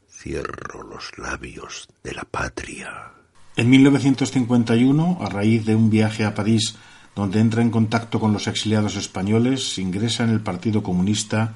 cierro 0.08 0.82
los 0.82 1.16
labios 1.18 1.88
de 2.02 2.14
la 2.14 2.24
patria. 2.24 3.12
En 3.56 3.70
1951, 3.70 5.18
a 5.20 5.28
raíz 5.28 5.64
de 5.64 5.74
un 5.74 5.88
viaje 5.88 6.24
a 6.24 6.34
París 6.34 6.76
donde 7.14 7.40
entra 7.40 7.62
en 7.62 7.70
contacto 7.70 8.20
con 8.20 8.34
los 8.34 8.46
exiliados 8.46 8.96
españoles, 8.96 9.78
ingresa 9.78 10.24
en 10.24 10.30
el 10.30 10.40
Partido 10.40 10.82
Comunista 10.82 11.54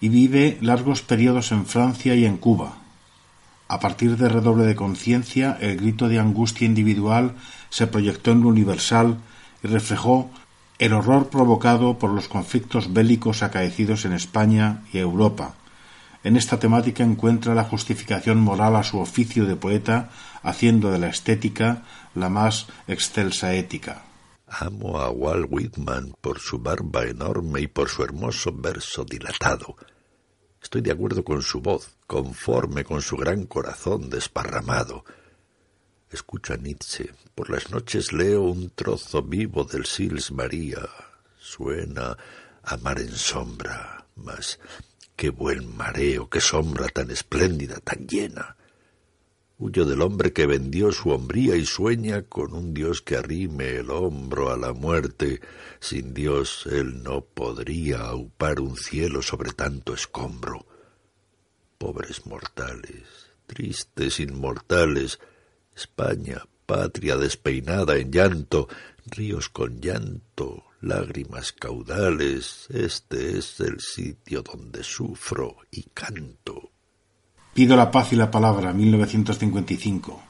y 0.00 0.08
vive 0.08 0.58
largos 0.60 1.02
periodos 1.02 1.50
en 1.50 1.66
Francia 1.66 2.14
y 2.14 2.24
en 2.24 2.36
Cuba. 2.36 2.83
A 3.68 3.80
partir 3.80 4.16
de 4.16 4.28
Redoble 4.28 4.64
de 4.64 4.76
Conciencia, 4.76 5.56
el 5.60 5.76
grito 5.78 6.08
de 6.08 6.18
angustia 6.18 6.66
individual 6.66 7.34
se 7.70 7.86
proyectó 7.86 8.32
en 8.32 8.42
lo 8.42 8.48
universal 8.48 9.18
y 9.62 9.68
reflejó 9.68 10.30
el 10.78 10.92
horror 10.92 11.30
provocado 11.30 11.98
por 11.98 12.10
los 12.10 12.28
conflictos 12.28 12.92
bélicos 12.92 13.42
acaecidos 13.42 14.04
en 14.04 14.12
España 14.12 14.82
y 14.92 14.98
Europa, 14.98 15.54
en 16.24 16.38
esta 16.38 16.58
temática 16.58 17.04
encuentra 17.04 17.54
la 17.54 17.64
justificación 17.64 18.40
moral 18.40 18.76
a 18.76 18.82
su 18.82 18.98
oficio 18.98 19.44
de 19.44 19.56
poeta, 19.56 20.08
haciendo 20.42 20.90
de 20.90 20.98
la 20.98 21.08
estética 21.08 21.82
la 22.14 22.30
más 22.30 22.66
excelsa 22.88 23.54
ética. 23.54 24.04
Amo 24.48 24.98
a 24.98 25.10
Walt 25.10 25.46
Whitman 25.50 26.14
por 26.22 26.38
su 26.38 26.58
barba 26.58 27.04
enorme 27.04 27.60
y 27.60 27.66
por 27.66 27.90
su 27.90 28.02
hermoso 28.02 28.52
verso 28.54 29.04
dilatado. 29.04 29.76
Estoy 30.64 30.80
de 30.80 30.92
acuerdo 30.92 31.22
con 31.22 31.42
su 31.42 31.60
voz, 31.60 31.90
conforme 32.06 32.84
con 32.84 33.02
su 33.02 33.18
gran 33.18 33.44
corazón 33.44 34.08
desparramado. 34.08 35.04
Escucho 36.10 36.54
a 36.54 36.56
Nietzsche. 36.56 37.10
Por 37.34 37.50
las 37.50 37.70
noches 37.70 38.14
leo 38.14 38.44
un 38.44 38.70
trozo 38.70 39.22
vivo 39.22 39.64
del 39.64 39.84
Sils 39.84 40.32
María. 40.32 40.80
Suena 41.38 42.16
a 42.62 42.76
mar 42.78 42.98
en 42.98 43.14
sombra, 43.14 44.06
mas 44.16 44.58
Qué 45.14 45.28
buen 45.28 45.76
mareo, 45.76 46.30
qué 46.30 46.40
sombra 46.40 46.88
tan 46.88 47.10
espléndida, 47.10 47.78
tan 47.80 48.08
llena. 48.08 48.56
Huyo 49.56 49.84
del 49.84 50.02
hombre 50.02 50.32
que 50.32 50.46
vendió 50.46 50.90
su 50.90 51.10
hombría 51.10 51.54
y 51.54 51.64
sueña 51.64 52.22
con 52.22 52.54
un 52.54 52.74
Dios 52.74 53.02
que 53.02 53.16
arrime 53.16 53.76
el 53.76 53.90
hombro 53.90 54.50
a 54.52 54.56
la 54.56 54.72
muerte. 54.72 55.40
Sin 55.78 56.12
Dios 56.12 56.66
él 56.66 57.04
no 57.04 57.24
podría 57.24 58.00
aupar 58.00 58.58
un 58.58 58.76
cielo 58.76 59.22
sobre 59.22 59.52
tanto 59.52 59.94
escombro. 59.94 60.66
Pobres 61.78 62.26
mortales, 62.26 63.30
tristes 63.46 64.18
inmortales, 64.18 65.20
España, 65.76 66.42
patria 66.66 67.16
despeinada 67.16 67.96
en 67.96 68.10
llanto, 68.10 68.68
ríos 69.06 69.50
con 69.50 69.80
llanto, 69.80 70.64
lágrimas 70.80 71.52
caudales, 71.52 72.66
este 72.70 73.38
es 73.38 73.60
el 73.60 73.78
sitio 73.78 74.42
donde 74.42 74.82
sufro 74.82 75.58
y 75.70 75.84
canto. 75.94 76.73
Pido 77.54 77.76
la 77.76 77.92
paz 77.92 78.12
y 78.12 78.16
la 78.16 78.32
palabra, 78.32 78.72
1955. 78.72 80.20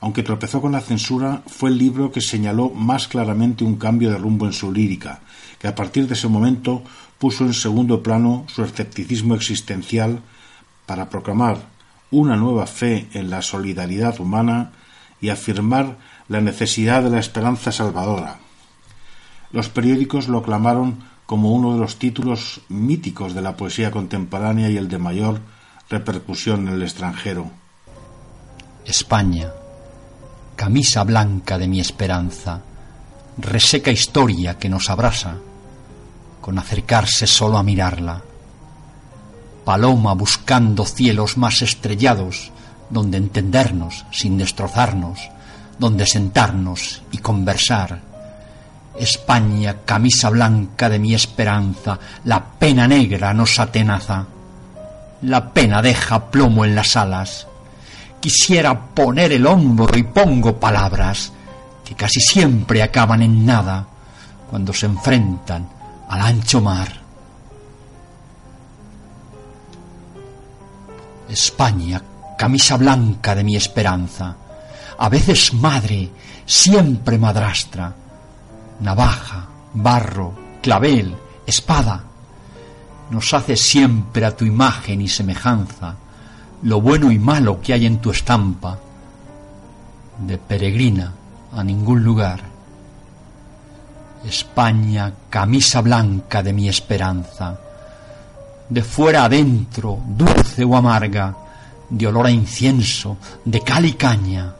Aunque 0.00 0.22
tropezó 0.22 0.62
con 0.62 0.72
la 0.72 0.80
censura, 0.80 1.42
fue 1.46 1.68
el 1.68 1.76
libro 1.76 2.10
que 2.10 2.22
señaló 2.22 2.70
más 2.70 3.08
claramente 3.08 3.62
un 3.62 3.76
cambio 3.76 4.10
de 4.10 4.16
rumbo 4.16 4.46
en 4.46 4.54
su 4.54 4.72
lírica, 4.72 5.20
que 5.58 5.68
a 5.68 5.74
partir 5.74 6.08
de 6.08 6.14
ese 6.14 6.28
momento 6.28 6.82
puso 7.18 7.44
en 7.44 7.52
segundo 7.52 8.02
plano 8.02 8.46
su 8.48 8.64
escepticismo 8.64 9.34
existencial 9.34 10.22
para 10.86 11.10
proclamar 11.10 11.58
una 12.10 12.36
nueva 12.36 12.66
fe 12.66 13.06
en 13.12 13.28
la 13.28 13.42
solidaridad 13.42 14.18
humana 14.18 14.72
y 15.20 15.28
afirmar 15.28 15.98
la 16.28 16.40
necesidad 16.40 17.02
de 17.02 17.10
la 17.10 17.20
esperanza 17.20 17.70
salvadora. 17.70 18.38
Los 19.52 19.68
periódicos 19.68 20.26
lo 20.26 20.38
aclamaron 20.38 21.00
como 21.26 21.52
uno 21.52 21.74
de 21.74 21.80
los 21.80 21.98
títulos 21.98 22.62
míticos 22.70 23.34
de 23.34 23.42
la 23.42 23.58
poesía 23.58 23.90
contemporánea 23.90 24.70
y 24.70 24.78
el 24.78 24.88
de 24.88 24.96
mayor 24.96 25.40
repercusión 25.92 26.66
en 26.66 26.74
el 26.74 26.82
extranjero. 26.82 27.50
España, 28.84 29.52
camisa 30.56 31.04
blanca 31.04 31.58
de 31.58 31.68
mi 31.68 31.80
esperanza, 31.80 32.60
reseca 33.38 33.90
historia 33.90 34.58
que 34.58 34.68
nos 34.68 34.90
abrasa, 34.90 35.36
con 36.40 36.58
acercarse 36.58 37.26
solo 37.26 37.58
a 37.58 37.62
mirarla. 37.62 38.22
Paloma 39.64 40.14
buscando 40.14 40.84
cielos 40.84 41.36
más 41.36 41.62
estrellados, 41.62 42.50
donde 42.90 43.18
entendernos 43.18 44.04
sin 44.10 44.36
destrozarnos, 44.38 45.20
donde 45.78 46.06
sentarnos 46.06 47.02
y 47.12 47.18
conversar 47.18 48.12
España, 48.98 49.76
camisa 49.84 50.28
blanca 50.28 50.88
de 50.88 50.98
mi 50.98 51.14
esperanza, 51.14 51.98
la 52.24 52.44
pena 52.44 52.86
negra 52.86 53.32
nos 53.32 53.58
atenaza. 53.58 54.26
La 55.22 55.52
pena 55.52 55.80
deja 55.80 56.30
plomo 56.30 56.64
en 56.64 56.74
las 56.74 56.96
alas. 56.96 57.46
Quisiera 58.20 58.78
poner 58.86 59.32
el 59.32 59.46
hombro 59.46 59.96
y 59.96 60.02
pongo 60.02 60.58
palabras 60.58 61.32
que 61.84 61.94
casi 61.94 62.20
siempre 62.20 62.82
acaban 62.82 63.22
en 63.22 63.44
nada 63.44 63.86
cuando 64.50 64.72
se 64.72 64.86
enfrentan 64.86 65.68
al 66.08 66.20
ancho 66.20 66.60
mar. 66.60 67.00
España, 71.28 72.02
camisa 72.36 72.76
blanca 72.76 73.34
de 73.34 73.44
mi 73.44 73.56
esperanza, 73.56 74.36
a 74.98 75.08
veces 75.08 75.54
madre, 75.54 76.10
siempre 76.44 77.16
madrastra, 77.16 77.94
navaja, 78.80 79.46
barro, 79.72 80.34
clavel, 80.60 81.16
espada. 81.46 82.11
Nos 83.12 83.34
hace 83.34 83.58
siempre 83.58 84.24
a 84.24 84.34
tu 84.34 84.46
imagen 84.46 85.02
y 85.02 85.08
semejanza 85.08 85.96
lo 86.62 86.80
bueno 86.80 87.12
y 87.12 87.18
malo 87.18 87.60
que 87.60 87.74
hay 87.74 87.84
en 87.84 87.98
tu 87.98 88.10
estampa, 88.10 88.78
de 90.18 90.38
peregrina 90.38 91.12
a 91.54 91.62
ningún 91.62 92.02
lugar. 92.02 92.40
España, 94.24 95.12
camisa 95.28 95.82
blanca 95.82 96.42
de 96.42 96.54
mi 96.54 96.70
esperanza, 96.70 97.58
de 98.70 98.82
fuera 98.82 99.24
adentro, 99.26 100.00
dulce 100.06 100.64
o 100.64 100.74
amarga, 100.74 101.36
de 101.90 102.06
olor 102.06 102.28
a 102.28 102.30
incienso, 102.30 103.18
de 103.44 103.60
cal 103.60 103.84
y 103.84 103.92
caña. 103.92 104.54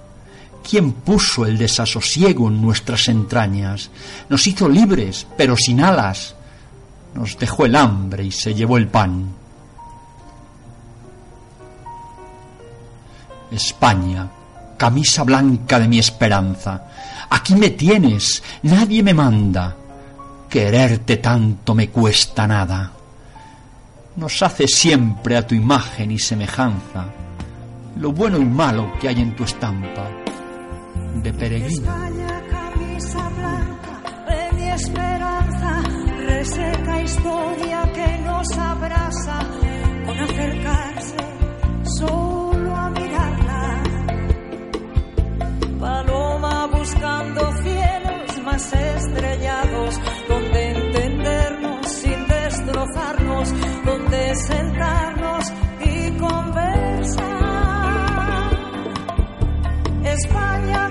¿Quién 0.68 0.92
puso 0.92 1.46
el 1.46 1.56
desasosiego 1.56 2.48
en 2.48 2.60
nuestras 2.60 3.08
entrañas? 3.08 3.88
Nos 4.28 4.46
hizo 4.46 4.68
libres, 4.68 5.26
pero 5.38 5.56
sin 5.56 5.80
alas. 5.80 6.34
Nos 7.14 7.38
dejó 7.38 7.66
el 7.66 7.76
hambre 7.76 8.24
y 8.24 8.30
se 8.30 8.54
llevó 8.54 8.78
el 8.78 8.88
pan. 8.88 9.30
España, 13.50 14.28
camisa 14.78 15.24
blanca 15.24 15.78
de 15.78 15.88
mi 15.88 15.98
esperanza. 15.98 16.88
Aquí 17.30 17.54
me 17.54 17.70
tienes, 17.70 18.42
nadie 18.62 19.02
me 19.02 19.12
manda. 19.12 19.76
Quererte 20.48 21.18
tanto 21.18 21.74
me 21.74 21.88
cuesta 21.88 22.46
nada. 22.46 22.92
Nos 24.16 24.42
hace 24.42 24.66
siempre 24.66 25.36
a 25.36 25.46
tu 25.46 25.54
imagen 25.54 26.10
y 26.10 26.18
semejanza 26.18 27.06
lo 27.96 28.12
bueno 28.12 28.38
y 28.38 28.44
malo 28.44 28.90
que 29.00 29.08
hay 29.08 29.20
en 29.20 29.36
tu 29.36 29.44
estampa 29.44 30.08
de 31.16 31.32
peregrino. 31.32 31.82
España, 31.82 32.42
camisa 32.50 33.28
blanca 33.28 34.52
mi 34.54 34.68
esperanza, 34.68 35.31
sentarnos 54.34 55.52
y 55.80 56.10
conversar. 56.18 57.22
España, 60.04 60.90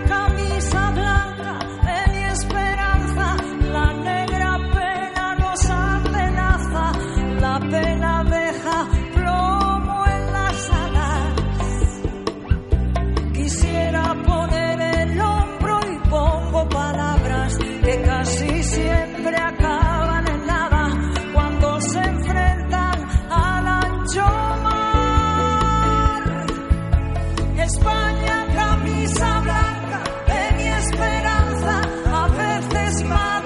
veces 33.11 33.40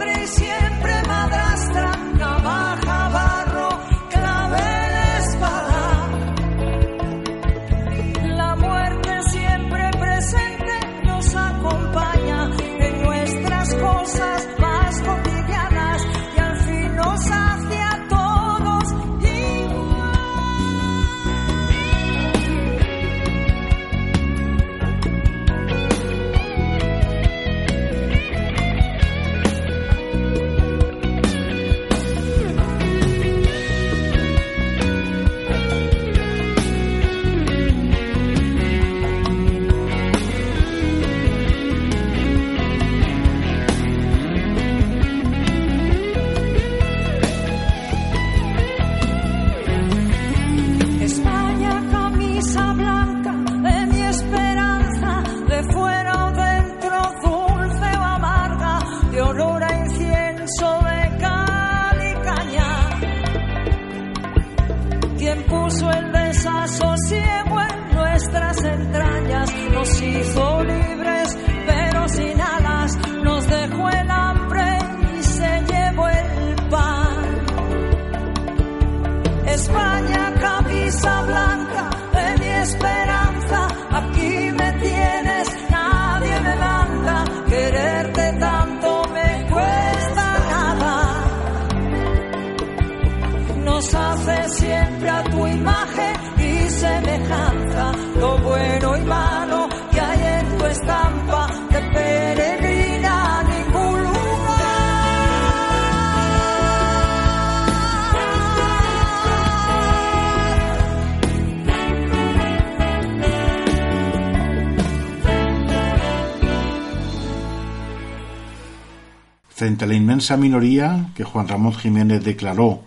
Frente 119.55 119.85
a 119.85 119.87
la 119.87 119.93
inmensa 119.93 120.35
minoría 120.35 121.11
que 121.15 121.23
Juan 121.23 121.47
Ramón 121.47 121.73
Jiménez 121.73 122.25
declaró 122.25 122.81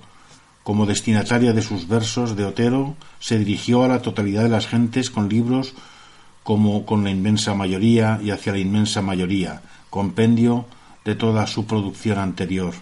como 0.62 0.84
destinataria 0.84 1.54
de 1.54 1.62
sus 1.62 1.88
versos 1.88 2.36
de 2.36 2.44
Otero, 2.44 2.94
se 3.20 3.38
dirigió 3.38 3.84
a 3.84 3.88
la 3.88 4.02
totalidad 4.02 4.42
de 4.42 4.50
las 4.50 4.66
gentes 4.66 5.08
con 5.08 5.30
libros 5.30 5.72
como 6.42 6.84
con 6.84 7.04
la 7.04 7.10
inmensa 7.10 7.54
mayoría 7.54 8.20
y 8.22 8.32
hacia 8.32 8.52
la 8.52 8.58
inmensa 8.58 9.00
mayoría, 9.00 9.62
compendio 9.88 10.66
de 11.06 11.14
toda 11.14 11.46
su 11.46 11.64
producción 11.64 12.18
anterior. 12.18 12.74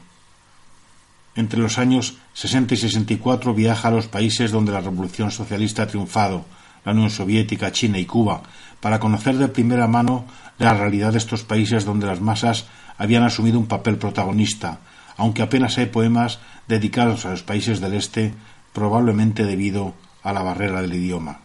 Entre 1.37 1.61
los 1.61 1.79
años 1.79 2.17
60 2.35 2.75
y 2.75 2.79
64 2.79 3.55
viaja 3.55 3.87
a 3.87 3.93
los 3.93 4.09
países 4.09 4.51
donde 4.51 4.73
la 4.73 4.81
revolución 4.81 5.31
socialista 5.31 5.85
ha 5.85 5.87
triunfado, 5.87 6.45
la 6.85 6.91
Unión 6.91 7.11
Soviética, 7.11 7.71
China 7.71 8.01
y 8.01 8.05
Cuba, 8.05 8.43
para 8.81 8.99
conocer 8.99 9.37
de 9.37 9.47
primera 9.47 9.87
mano 9.87 10.25
la 10.59 10.75
realidad 10.75 11.13
de 11.13 11.19
estos 11.19 11.45
países 11.45 11.85
donde 11.85 12.09
las 12.09 12.21
masas 12.21 12.67
habían 12.99 13.23
asumido 13.23 13.59
un 13.59 13.67
papel 13.67 13.99
protagonista, 13.99 14.81
aunque 15.17 15.43
apenas 15.43 15.79
hay 15.79 15.87
poemas 15.87 16.41
dedicados 16.69 17.25
a 17.27 17.31
los 17.31 17.43
países 17.43 17.81
del 17.81 17.95
Este, 17.95 18.35
probablemente 18.73 19.45
debido 19.45 19.95
a 20.23 20.33
la 20.33 20.43
barrera 20.43 20.83
del 20.83 20.95
idioma. 20.95 21.41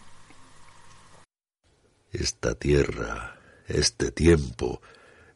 Esta 2.12 2.56
tierra, 2.56 3.38
este 3.68 4.12
tiempo, 4.12 4.82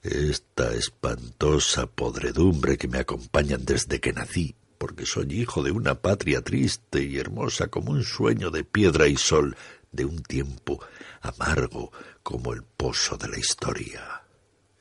esta 0.02 0.74
espantosa 0.74 1.88
podredumbre 1.88 2.78
que 2.78 2.88
me 2.88 3.00
acompañan 3.00 3.64
desde 3.64 4.02
que 4.02 4.12
nací, 4.12 4.56
porque 4.78 5.06
soy 5.06 5.42
hijo 5.42 5.64
de 5.64 5.72
una 5.72 5.96
patria 5.96 6.42
triste 6.42 7.02
y 7.04 7.18
hermosa 7.18 7.68
como 7.68 7.92
un 7.92 8.04
sueño 8.04 8.52
de 8.52 8.64
piedra 8.64 9.08
y 9.08 9.16
sol, 9.16 9.56
de 9.92 10.04
un 10.04 10.22
tiempo 10.22 10.80
amargo 11.22 11.92
como 12.22 12.54
el 12.54 12.64
pozo 12.64 13.16
de 13.16 13.30
la 13.30 13.40
historia. 13.40 14.25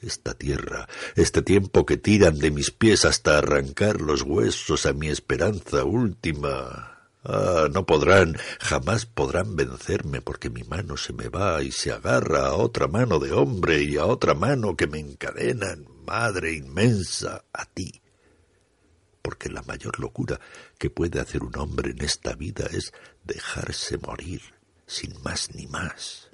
Esta 0.04 0.34
tierra, 0.34 0.86
este 1.16 1.40
tiempo 1.40 1.86
que 1.86 1.96
tiran 1.96 2.38
de 2.38 2.50
mis 2.50 2.70
pies 2.70 3.06
hasta 3.06 3.38
arrancar 3.38 4.02
los 4.02 4.20
huesos 4.22 4.84
a 4.84 4.92
mi 4.92 5.08
esperanza 5.08 5.84
última. 5.84 6.94
Ah, 7.24 7.68
no 7.72 7.86
podrán, 7.86 8.36
jamás 8.60 9.06
podrán 9.06 9.56
vencerme 9.56 10.20
porque 10.20 10.50
mi 10.50 10.62
mano 10.62 10.98
se 10.98 11.14
me 11.14 11.30
va 11.30 11.62
y 11.62 11.72
se 11.72 11.90
agarra 11.90 12.48
a 12.48 12.54
otra 12.54 12.86
mano 12.86 13.18
de 13.18 13.32
hombre 13.32 13.82
y 13.82 13.96
a 13.96 14.04
otra 14.04 14.34
mano 14.34 14.76
que 14.76 14.86
me 14.86 14.98
encadenan, 14.98 15.86
madre 16.04 16.52
inmensa, 16.52 17.44
a 17.50 17.64
ti. 17.64 18.02
Porque 19.22 19.48
la 19.48 19.62
mayor 19.62 19.98
locura 20.00 20.38
que 20.76 20.90
puede 20.90 21.18
hacer 21.18 21.42
un 21.42 21.56
hombre 21.56 21.92
en 21.92 22.02
esta 22.02 22.34
vida 22.34 22.66
es 22.70 22.92
dejarse 23.24 23.96
morir, 23.96 24.42
sin 24.86 25.14
más 25.22 25.54
ni 25.54 25.66
más. 25.66 26.28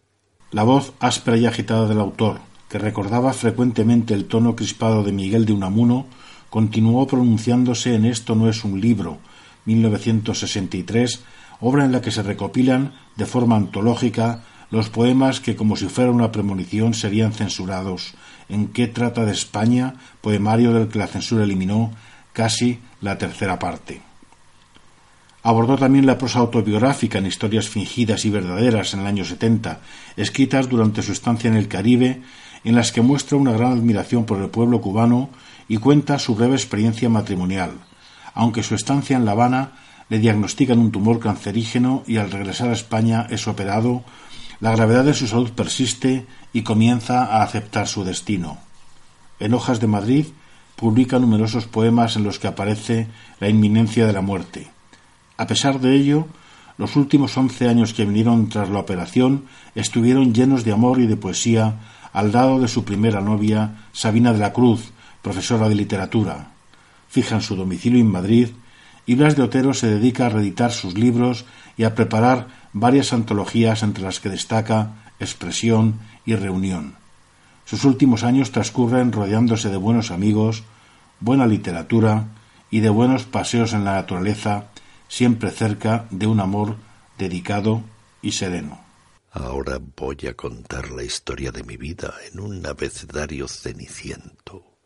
La 0.51 0.65
voz 0.65 0.93
áspera 0.99 1.37
y 1.37 1.47
agitada 1.47 1.87
del 1.87 2.01
autor, 2.01 2.41
que 2.71 2.79
recordaba 2.79 3.33
frecuentemente 3.33 4.15
el 4.15 4.27
tono 4.27 4.55
crispado 4.55 5.03
de 5.03 5.11
Miguel 5.11 5.45
de 5.45 5.53
Unamuno, 5.53 6.07
continuó 6.49 7.07
pronunciándose 7.07 7.97
en 7.97 8.05
Esto 8.05 8.37
no 8.37 8.49
es 8.49 8.65
un 8.65 8.81
libro, 8.81 9.19
1963, 9.65 11.21
obra 11.61 11.85
en 11.85 11.91
la 11.93 12.01
que 12.01 12.13
se 12.13 12.23
recopilan, 12.23 12.95
de 13.17 13.27
forma 13.27 13.57
antológica, 13.57 14.45
los 14.71 14.89
poemas 14.89 15.41
que, 15.41 15.57
como 15.57 15.75
si 15.75 15.89
fuera 15.89 16.13
una 16.13 16.31
premonición, 16.31 16.95
serían 16.95 17.33
censurados. 17.33 18.15
¿En 18.49 18.69
qué 18.69 18.87
trata 18.87 19.25
de 19.25 19.33
España? 19.33 19.95
Poemario 20.21 20.73
del 20.73 20.87
que 20.87 21.01
la 21.01 21.09
censura 21.09 21.43
eliminó 21.43 21.91
casi 22.33 22.79
la 23.01 23.19
tercera 23.19 23.59
parte. 23.59 24.01
Abordó 25.43 25.77
también 25.77 26.07
la 26.07 26.19
prosa 26.19 26.39
autobiográfica 26.39 27.19
en 27.19 27.27
historias 27.27 27.69
fingidas 27.69 28.25
y 28.27 28.31
verdaderas 28.31 28.95
en 28.95 29.01
el 29.01 29.07
año 29.07 29.25
70, 29.25 29.81
escritas 30.17 30.69
durante 30.69 31.03
su 31.03 31.13
estancia 31.13 31.49
en 31.49 31.57
el 31.57 31.67
Caribe, 31.67 32.23
en 32.65 32.75
las 32.75 32.93
que 32.93 33.03
muestra 33.03 33.37
una 33.37 33.53
gran 33.53 33.73
admiración 33.73 34.25
por 34.25 34.41
el 34.41 34.51
pueblo 34.51 34.81
cubano 34.81 35.31
y 35.69 35.79
cuenta 35.79 36.19
su 36.19 36.35
breve 36.35 36.55
experiencia 36.55 37.09
matrimonial, 37.09 37.73
aunque 38.35 38.63
su 38.63 38.75
estancia 38.75 39.17
en 39.17 39.25
La 39.25 39.33
Habana 39.33 39.73
le 40.09 40.19
diagnostican 40.19 40.79
un 40.79 40.91
tumor 40.91 41.21
cancerígeno 41.21 42.03
y 42.07 42.17
al 42.17 42.31
regresar 42.31 42.69
a 42.69 42.75
España 42.75 43.27
es 43.31 43.47
operado, 43.47 44.05
la 44.59 44.73
gravedad 44.73 45.05
de 45.05 45.15
su 45.15 45.27
salud 45.27 45.51
persiste 45.53 46.27
y 46.53 46.63
comienza 46.63 47.25
a 47.25 47.43
aceptar 47.43 47.87
su 47.89 48.05
destino. 48.05 48.59
En 49.39 49.55
Hojas 49.55 49.81
de 49.81 49.87
Madrid 49.87 50.27
publica 50.77 51.19
numerosos 51.19 51.67
poemas 51.67 52.17
en 52.17 52.25
los 52.25 52.39
que 52.39 52.49
aparece 52.49 53.07
la 53.39 53.49
inminencia 53.49 54.07
de 54.07 54.13
la 54.13 54.21
muerte. 54.21 54.69
A 55.37 55.47
pesar 55.47 55.81
de 55.81 55.95
ello, 55.95 56.27
los 56.77 56.97
últimos 56.97 57.37
once 57.37 57.69
años 57.69 57.95
que 57.95 58.05
vinieron 58.05 58.49
tras 58.49 58.69
la 58.69 58.81
operación 58.81 59.45
estuvieron 59.75 60.35
llenos 60.35 60.65
de 60.65 60.73
amor 60.73 61.01
y 61.01 61.07
de 61.07 61.17
poesía 61.17 61.77
al 62.13 62.33
lado 62.33 62.61
de 62.61 62.69
su 62.69 62.85
primera 62.85 63.21
novia, 63.21 63.87
Sabina 63.93 64.33
de 64.33 64.39
la 64.39 64.53
Cruz, 64.53 64.93
profesora 65.23 65.69
de 65.69 65.75
literatura. 65.75 66.53
Fija 67.09 67.37
en 67.37 67.43
su 67.43 67.57
domicilio 67.57 68.01
en 68.01 68.11
Madrid 68.11 68.49
y 69.07 69.15
Blas 69.15 69.37
de 69.37 69.43
Otero 69.43 69.75
se 69.75 69.89
dedica 69.89 70.27
a 70.27 70.29
reeditar 70.29 70.73
sus 70.73 70.97
libros 70.97 71.45
y 71.77 71.85
a 71.85 71.95
preparar 71.95 72.49
varias 72.73 73.13
antologías 73.13 73.83
entre 73.83 74.05
las 74.05 74.21
que 74.21 74.29
destaca 74.29 74.93
Expresión 75.19 75.99
y 76.25 76.35
Reunión. 76.35 76.95
Sus 77.65 77.85
últimos 77.85 78.25
años 78.25 78.53
transcurren 78.53 79.13
rodeándose 79.13 79.69
de 79.69 79.77
buenos 79.77 80.11
amigos, 80.11 80.65
buena 81.21 81.47
literatura 81.47 82.29
y 82.71 82.81
de 82.81 82.89
buenos 82.89 83.25
paseos 83.25 83.73
en 83.73 83.85
la 83.85 83.95
naturaleza, 83.95 84.67
siempre 85.09 85.51
cerca 85.51 86.07
de 86.11 86.27
un 86.27 86.41
amor 86.41 86.77
dedicado 87.19 87.83
y 88.23 88.33
sereno. 88.33 88.90
Ahora 89.33 89.81
voy 89.81 90.17
a 90.29 90.35
contar 90.35 90.91
la 90.91 91.05
historia 91.05 91.53
de 91.53 91.63
mi 91.63 91.77
vida 91.77 92.15
en 92.33 92.41
un 92.41 92.67
abecedario 92.67 93.47
ceniciento. 93.47 94.77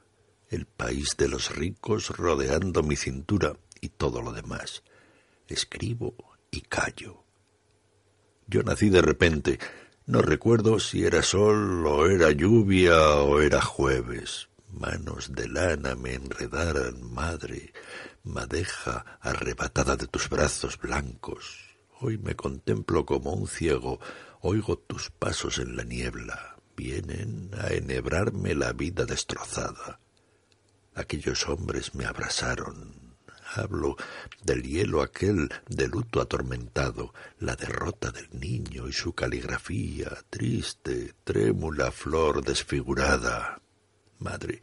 El 0.51 0.67
país 0.67 1.17
de 1.17 1.29
los 1.29 1.57
ricos 1.57 2.11
rodeando 2.11 2.83
mi 2.83 2.95
cintura 2.95 3.57
y 3.81 3.89
todo 3.89 4.21
lo 4.21 4.33
demás. 4.33 4.83
Escribo 5.49 6.15
y 6.51 6.61
callo. 6.61 7.25
Yo 8.47 8.63
nací 8.63 8.91
de 8.91 9.01
repente. 9.01 9.59
No 10.05 10.21
recuerdo 10.21 10.79
si 10.79 11.07
era 11.07 11.23
sol 11.23 11.87
o 11.87 12.07
era 12.07 12.31
lluvia 12.31 13.15
o 13.21 13.41
era 13.41 13.63
jueves. 13.63 14.51
Manos 14.69 15.33
de 15.33 15.49
lana 15.49 15.95
me 15.95 16.15
enredaran, 16.15 17.03
madre, 17.15 17.73
madeja 18.23 19.19
arrebatada 19.23 19.97
de 19.97 20.07
tus 20.07 20.29
brazos 20.29 20.79
blancos. 20.79 21.75
Hoy 22.01 22.19
me 22.19 22.35
contemplo 22.35 23.07
como 23.07 23.33
un 23.33 23.47
ciego, 23.47 24.01
Oigo 24.47 24.77
tus 24.77 25.09
pasos 25.09 25.57
en 25.57 25.75
la 25.75 25.85
niebla, 25.85 26.57
vienen 26.77 27.49
a 27.59 27.69
enhebrarme 27.69 28.55
la 28.55 28.75
vida 28.75 29.07
destrozada. 29.07 30.01
Aquellos 30.95 31.49
hombres 31.49 31.95
me 31.95 32.05
abrasaron. 32.05 33.17
Hablo 33.55 33.97
del 34.43 34.63
hielo 34.63 35.01
aquel 35.01 35.49
de 35.67 35.89
luto 35.89 36.21
atormentado, 36.21 37.15
la 37.39 37.57
derrota 37.57 38.11
del 38.11 38.29
niño 38.39 38.87
y 38.87 38.93
su 38.93 39.15
caligrafía, 39.15 40.11
triste, 40.29 41.15
trémula 41.25 41.91
flor 41.91 42.45
desfigurada. 42.45 43.63
Madre, 44.19 44.61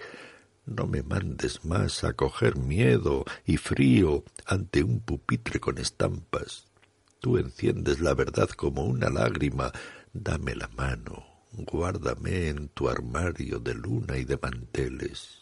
no 0.67 0.85
me 0.85 1.01
mandes 1.01 1.65
más 1.65 2.03
a 2.03 2.13
coger 2.13 2.55
miedo 2.55 3.25
y 3.45 3.57
frío 3.57 4.25
ante 4.45 4.83
un 4.83 4.99
pupitre 4.99 5.59
con 5.59 5.79
estampas. 5.79 6.70
Tú 7.21 7.37
enciendes 7.37 7.99
la 7.99 8.15
verdad 8.15 8.49
como 8.49 8.83
una 8.83 9.11
lágrima. 9.11 9.71
Dame 10.11 10.55
la 10.55 10.67
mano, 10.69 11.23
guárdame 11.51 12.49
en 12.49 12.69
tu 12.69 12.89
armario 12.89 13.59
de 13.59 13.75
luna 13.75 14.17
y 14.17 14.25
de 14.25 14.39
manteles. 14.41 15.37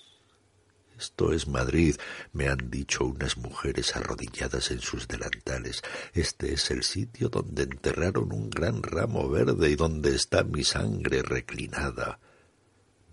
Esto 0.97 1.31
es 1.31 1.47
Madrid, 1.47 1.95
me 2.33 2.49
han 2.49 2.69
dicho 2.69 3.05
unas 3.05 3.37
mujeres 3.37 3.95
arrodilladas 3.95 4.71
en 4.71 4.81
sus 4.81 5.07
delantales. 5.07 5.81
Este 6.13 6.53
es 6.53 6.69
el 6.69 6.83
sitio 6.83 7.29
donde 7.29 7.63
enterraron 7.63 8.33
un 8.33 8.49
gran 8.49 8.83
ramo 8.83 9.29
verde 9.29 9.69
y 9.69 9.77
donde 9.77 10.13
está 10.13 10.43
mi 10.43 10.65
sangre 10.65 11.21
reclinada. 11.21 12.19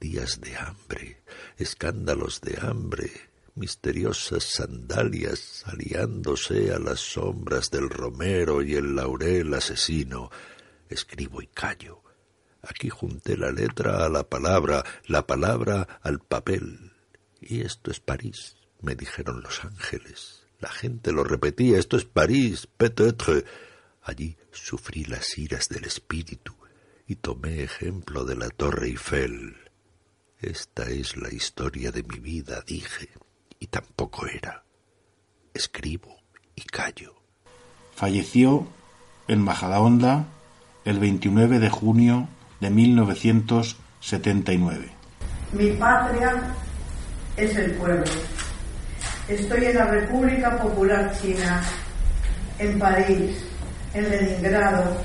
Días 0.00 0.40
de 0.40 0.56
hambre, 0.56 1.22
escándalos 1.56 2.40
de 2.40 2.58
hambre, 2.60 3.12
misteriosas 3.56 4.44
sandalias 4.44 5.64
aliándose 5.66 6.72
a 6.72 6.78
las 6.78 7.00
sombras 7.00 7.70
del 7.70 7.88
romero 7.88 8.62
y 8.62 8.74
el 8.74 8.94
laurel 8.94 9.54
asesino. 9.54 10.30
Escribo 10.88 11.40
y 11.40 11.46
callo. 11.46 12.02
Aquí 12.62 12.90
junté 12.90 13.36
la 13.36 13.50
letra 13.50 14.04
a 14.04 14.08
la 14.08 14.28
palabra, 14.28 14.84
la 15.06 15.26
palabra 15.26 16.00
al 16.02 16.20
papel. 16.20 16.92
Y 17.40 17.62
esto 17.62 17.90
es 17.90 18.00
París, 18.00 18.56
me 18.82 18.94
dijeron 18.94 19.40
los 19.40 19.64
ángeles. 19.64 20.46
La 20.58 20.70
gente 20.70 21.12
lo 21.12 21.24
repetía, 21.24 21.78
esto 21.78 21.96
es 21.96 22.04
París, 22.04 22.68
peut-être. 22.76 23.44
Allí 24.02 24.36
sufrí 24.52 25.04
las 25.04 25.36
iras 25.38 25.68
del 25.68 25.84
espíritu 25.84 26.54
y 27.06 27.16
tomé 27.16 27.62
ejemplo 27.62 28.24
de 28.24 28.36
la 28.36 28.50
Torre 28.50 28.88
Eiffel. 28.88 29.56
Esta 30.38 30.90
es 30.90 31.16
la 31.16 31.32
historia 31.32 31.90
de 31.90 32.02
mi 32.02 32.18
vida, 32.18 32.62
dije 32.66 33.08
y 33.66 33.68
tampoco 33.68 34.26
era. 34.28 34.62
Escribo 35.52 36.16
y 36.54 36.62
callo. 36.62 37.16
Falleció 37.94 38.68
en 39.26 39.42
Majadahonda 39.42 40.26
el 40.84 41.00
29 41.00 41.58
de 41.58 41.68
junio 41.68 42.28
de 42.60 42.70
1979. 42.70 44.88
Mi 45.52 45.72
patria 45.72 46.54
es 47.36 47.56
el 47.56 47.72
pueblo. 47.72 48.04
Estoy 49.26 49.64
en 49.64 49.76
la 49.76 49.86
República 49.86 50.56
Popular 50.58 51.12
China, 51.20 51.60
en 52.60 52.78
París, 52.78 53.44
en 53.94 54.08
Leningrado, 54.08 54.96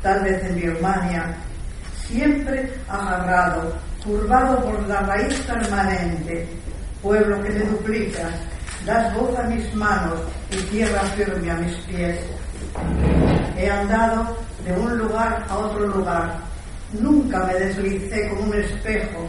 tal 0.00 0.24
vez 0.24 0.42
en 0.44 0.56
Birmania, 0.56 1.36
siempre 2.06 2.72
agarrado, 2.88 3.76
curvado 4.02 4.64
por 4.64 4.88
la 4.88 5.00
raíz 5.00 5.34
permanente 5.42 6.48
pueblo 7.08 7.42
que 7.42 7.48
te 7.48 7.64
duplicas, 7.64 8.34
das 8.84 9.14
voz 9.14 9.34
a 9.38 9.44
mis 9.44 9.74
manos 9.74 10.20
y 10.50 10.56
tierra 10.64 11.00
firme 11.16 11.50
a 11.50 11.56
mis 11.56 11.74
pies. 11.86 12.18
He 13.56 13.70
andado 13.70 14.36
de 14.62 14.72
un 14.74 14.98
lugar 14.98 15.42
a 15.48 15.56
otro 15.56 15.86
lugar, 15.86 16.36
nunca 16.92 17.44
me 17.46 17.54
deslicé 17.54 18.28
como 18.28 18.42
un 18.42 18.54
espejo 18.56 19.26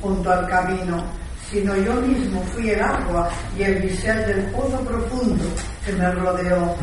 junto 0.00 0.30
al 0.30 0.48
camino, 0.48 1.02
sino 1.50 1.74
yo 1.78 1.94
mismo 1.94 2.40
fui 2.54 2.70
el 2.70 2.82
agua 2.82 3.28
y 3.58 3.64
el 3.64 3.82
bisel 3.82 4.24
del 4.24 4.42
pozo 4.52 4.78
profundo 4.82 5.44
que 5.84 5.92
me 5.94 6.12
rodeó, 6.12 6.76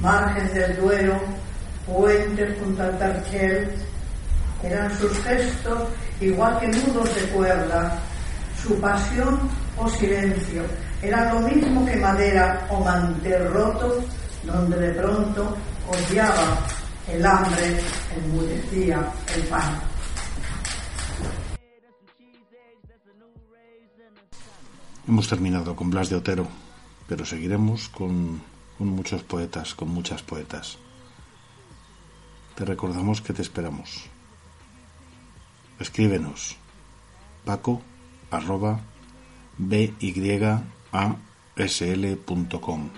margen 0.00 0.52
del 0.54 0.76
Duero, 0.76 1.20
puentes 1.86 2.58
junto 2.58 2.82
al 2.82 2.98
Tarchel, 2.98 3.70
eran 4.64 4.90
sus 4.98 5.16
gestos 5.22 5.88
igual 6.20 6.58
que 6.58 6.66
nudos 6.66 7.14
de 7.14 7.22
cuerda, 7.28 8.02
su 8.62 8.78
pasión 8.80 9.38
o 9.76 9.88
silencio 9.88 10.62
era 11.02 11.34
lo 11.34 11.40
mismo 11.40 11.84
que 11.84 11.96
madera 11.96 12.66
o 12.70 12.84
mantel 12.84 13.52
roto, 13.52 14.04
donde 14.44 14.76
de 14.78 14.92
pronto 14.94 15.56
odiaba 15.88 16.58
el 17.08 17.26
hambre, 17.26 17.80
enmudecía 18.16 19.12
el 19.34 19.42
pan. 19.48 19.80
Hemos 25.08 25.28
terminado 25.28 25.74
con 25.74 25.90
Blas 25.90 26.08
de 26.08 26.16
Otero, 26.16 26.46
pero 27.08 27.26
seguiremos 27.26 27.88
con, 27.88 28.40
con 28.78 28.86
muchos 28.86 29.24
poetas, 29.24 29.74
con 29.74 29.88
muchas 29.88 30.22
poetas. 30.22 30.78
Te 32.54 32.64
recordamos 32.64 33.20
que 33.20 33.32
te 33.32 33.42
esperamos. 33.42 34.04
Escríbenos. 35.80 36.56
Paco 37.44 37.82
arroba 38.32 38.80
byasl.com. 41.56 42.90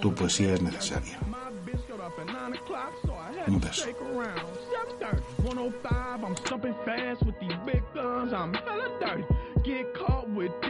Tu 0.00 0.14
poesía 0.14 0.54
es 0.54 0.62
necesaria. 0.62 1.18
nine 2.26 2.54
o'clock, 2.54 2.92
so 3.04 3.12
I 3.14 3.32
had 3.38 3.48
Un 3.48 3.60
to 3.60 3.66
beso. 3.68 3.84
shake 3.84 4.00
around. 4.00 4.40
7:30, 5.00 5.22
105, 5.44 6.24
I'm 6.24 6.36
stumping 6.36 6.74
fast 6.84 7.22
with 7.24 7.38
these 7.40 7.56
big 7.66 7.82
guns. 7.94 8.32
I'm 8.32 8.54
hella 8.54 8.88
dirty. 9.00 9.24
Get 9.64 9.94
caught 9.94 10.28
with 10.30 10.52
this 10.62 10.67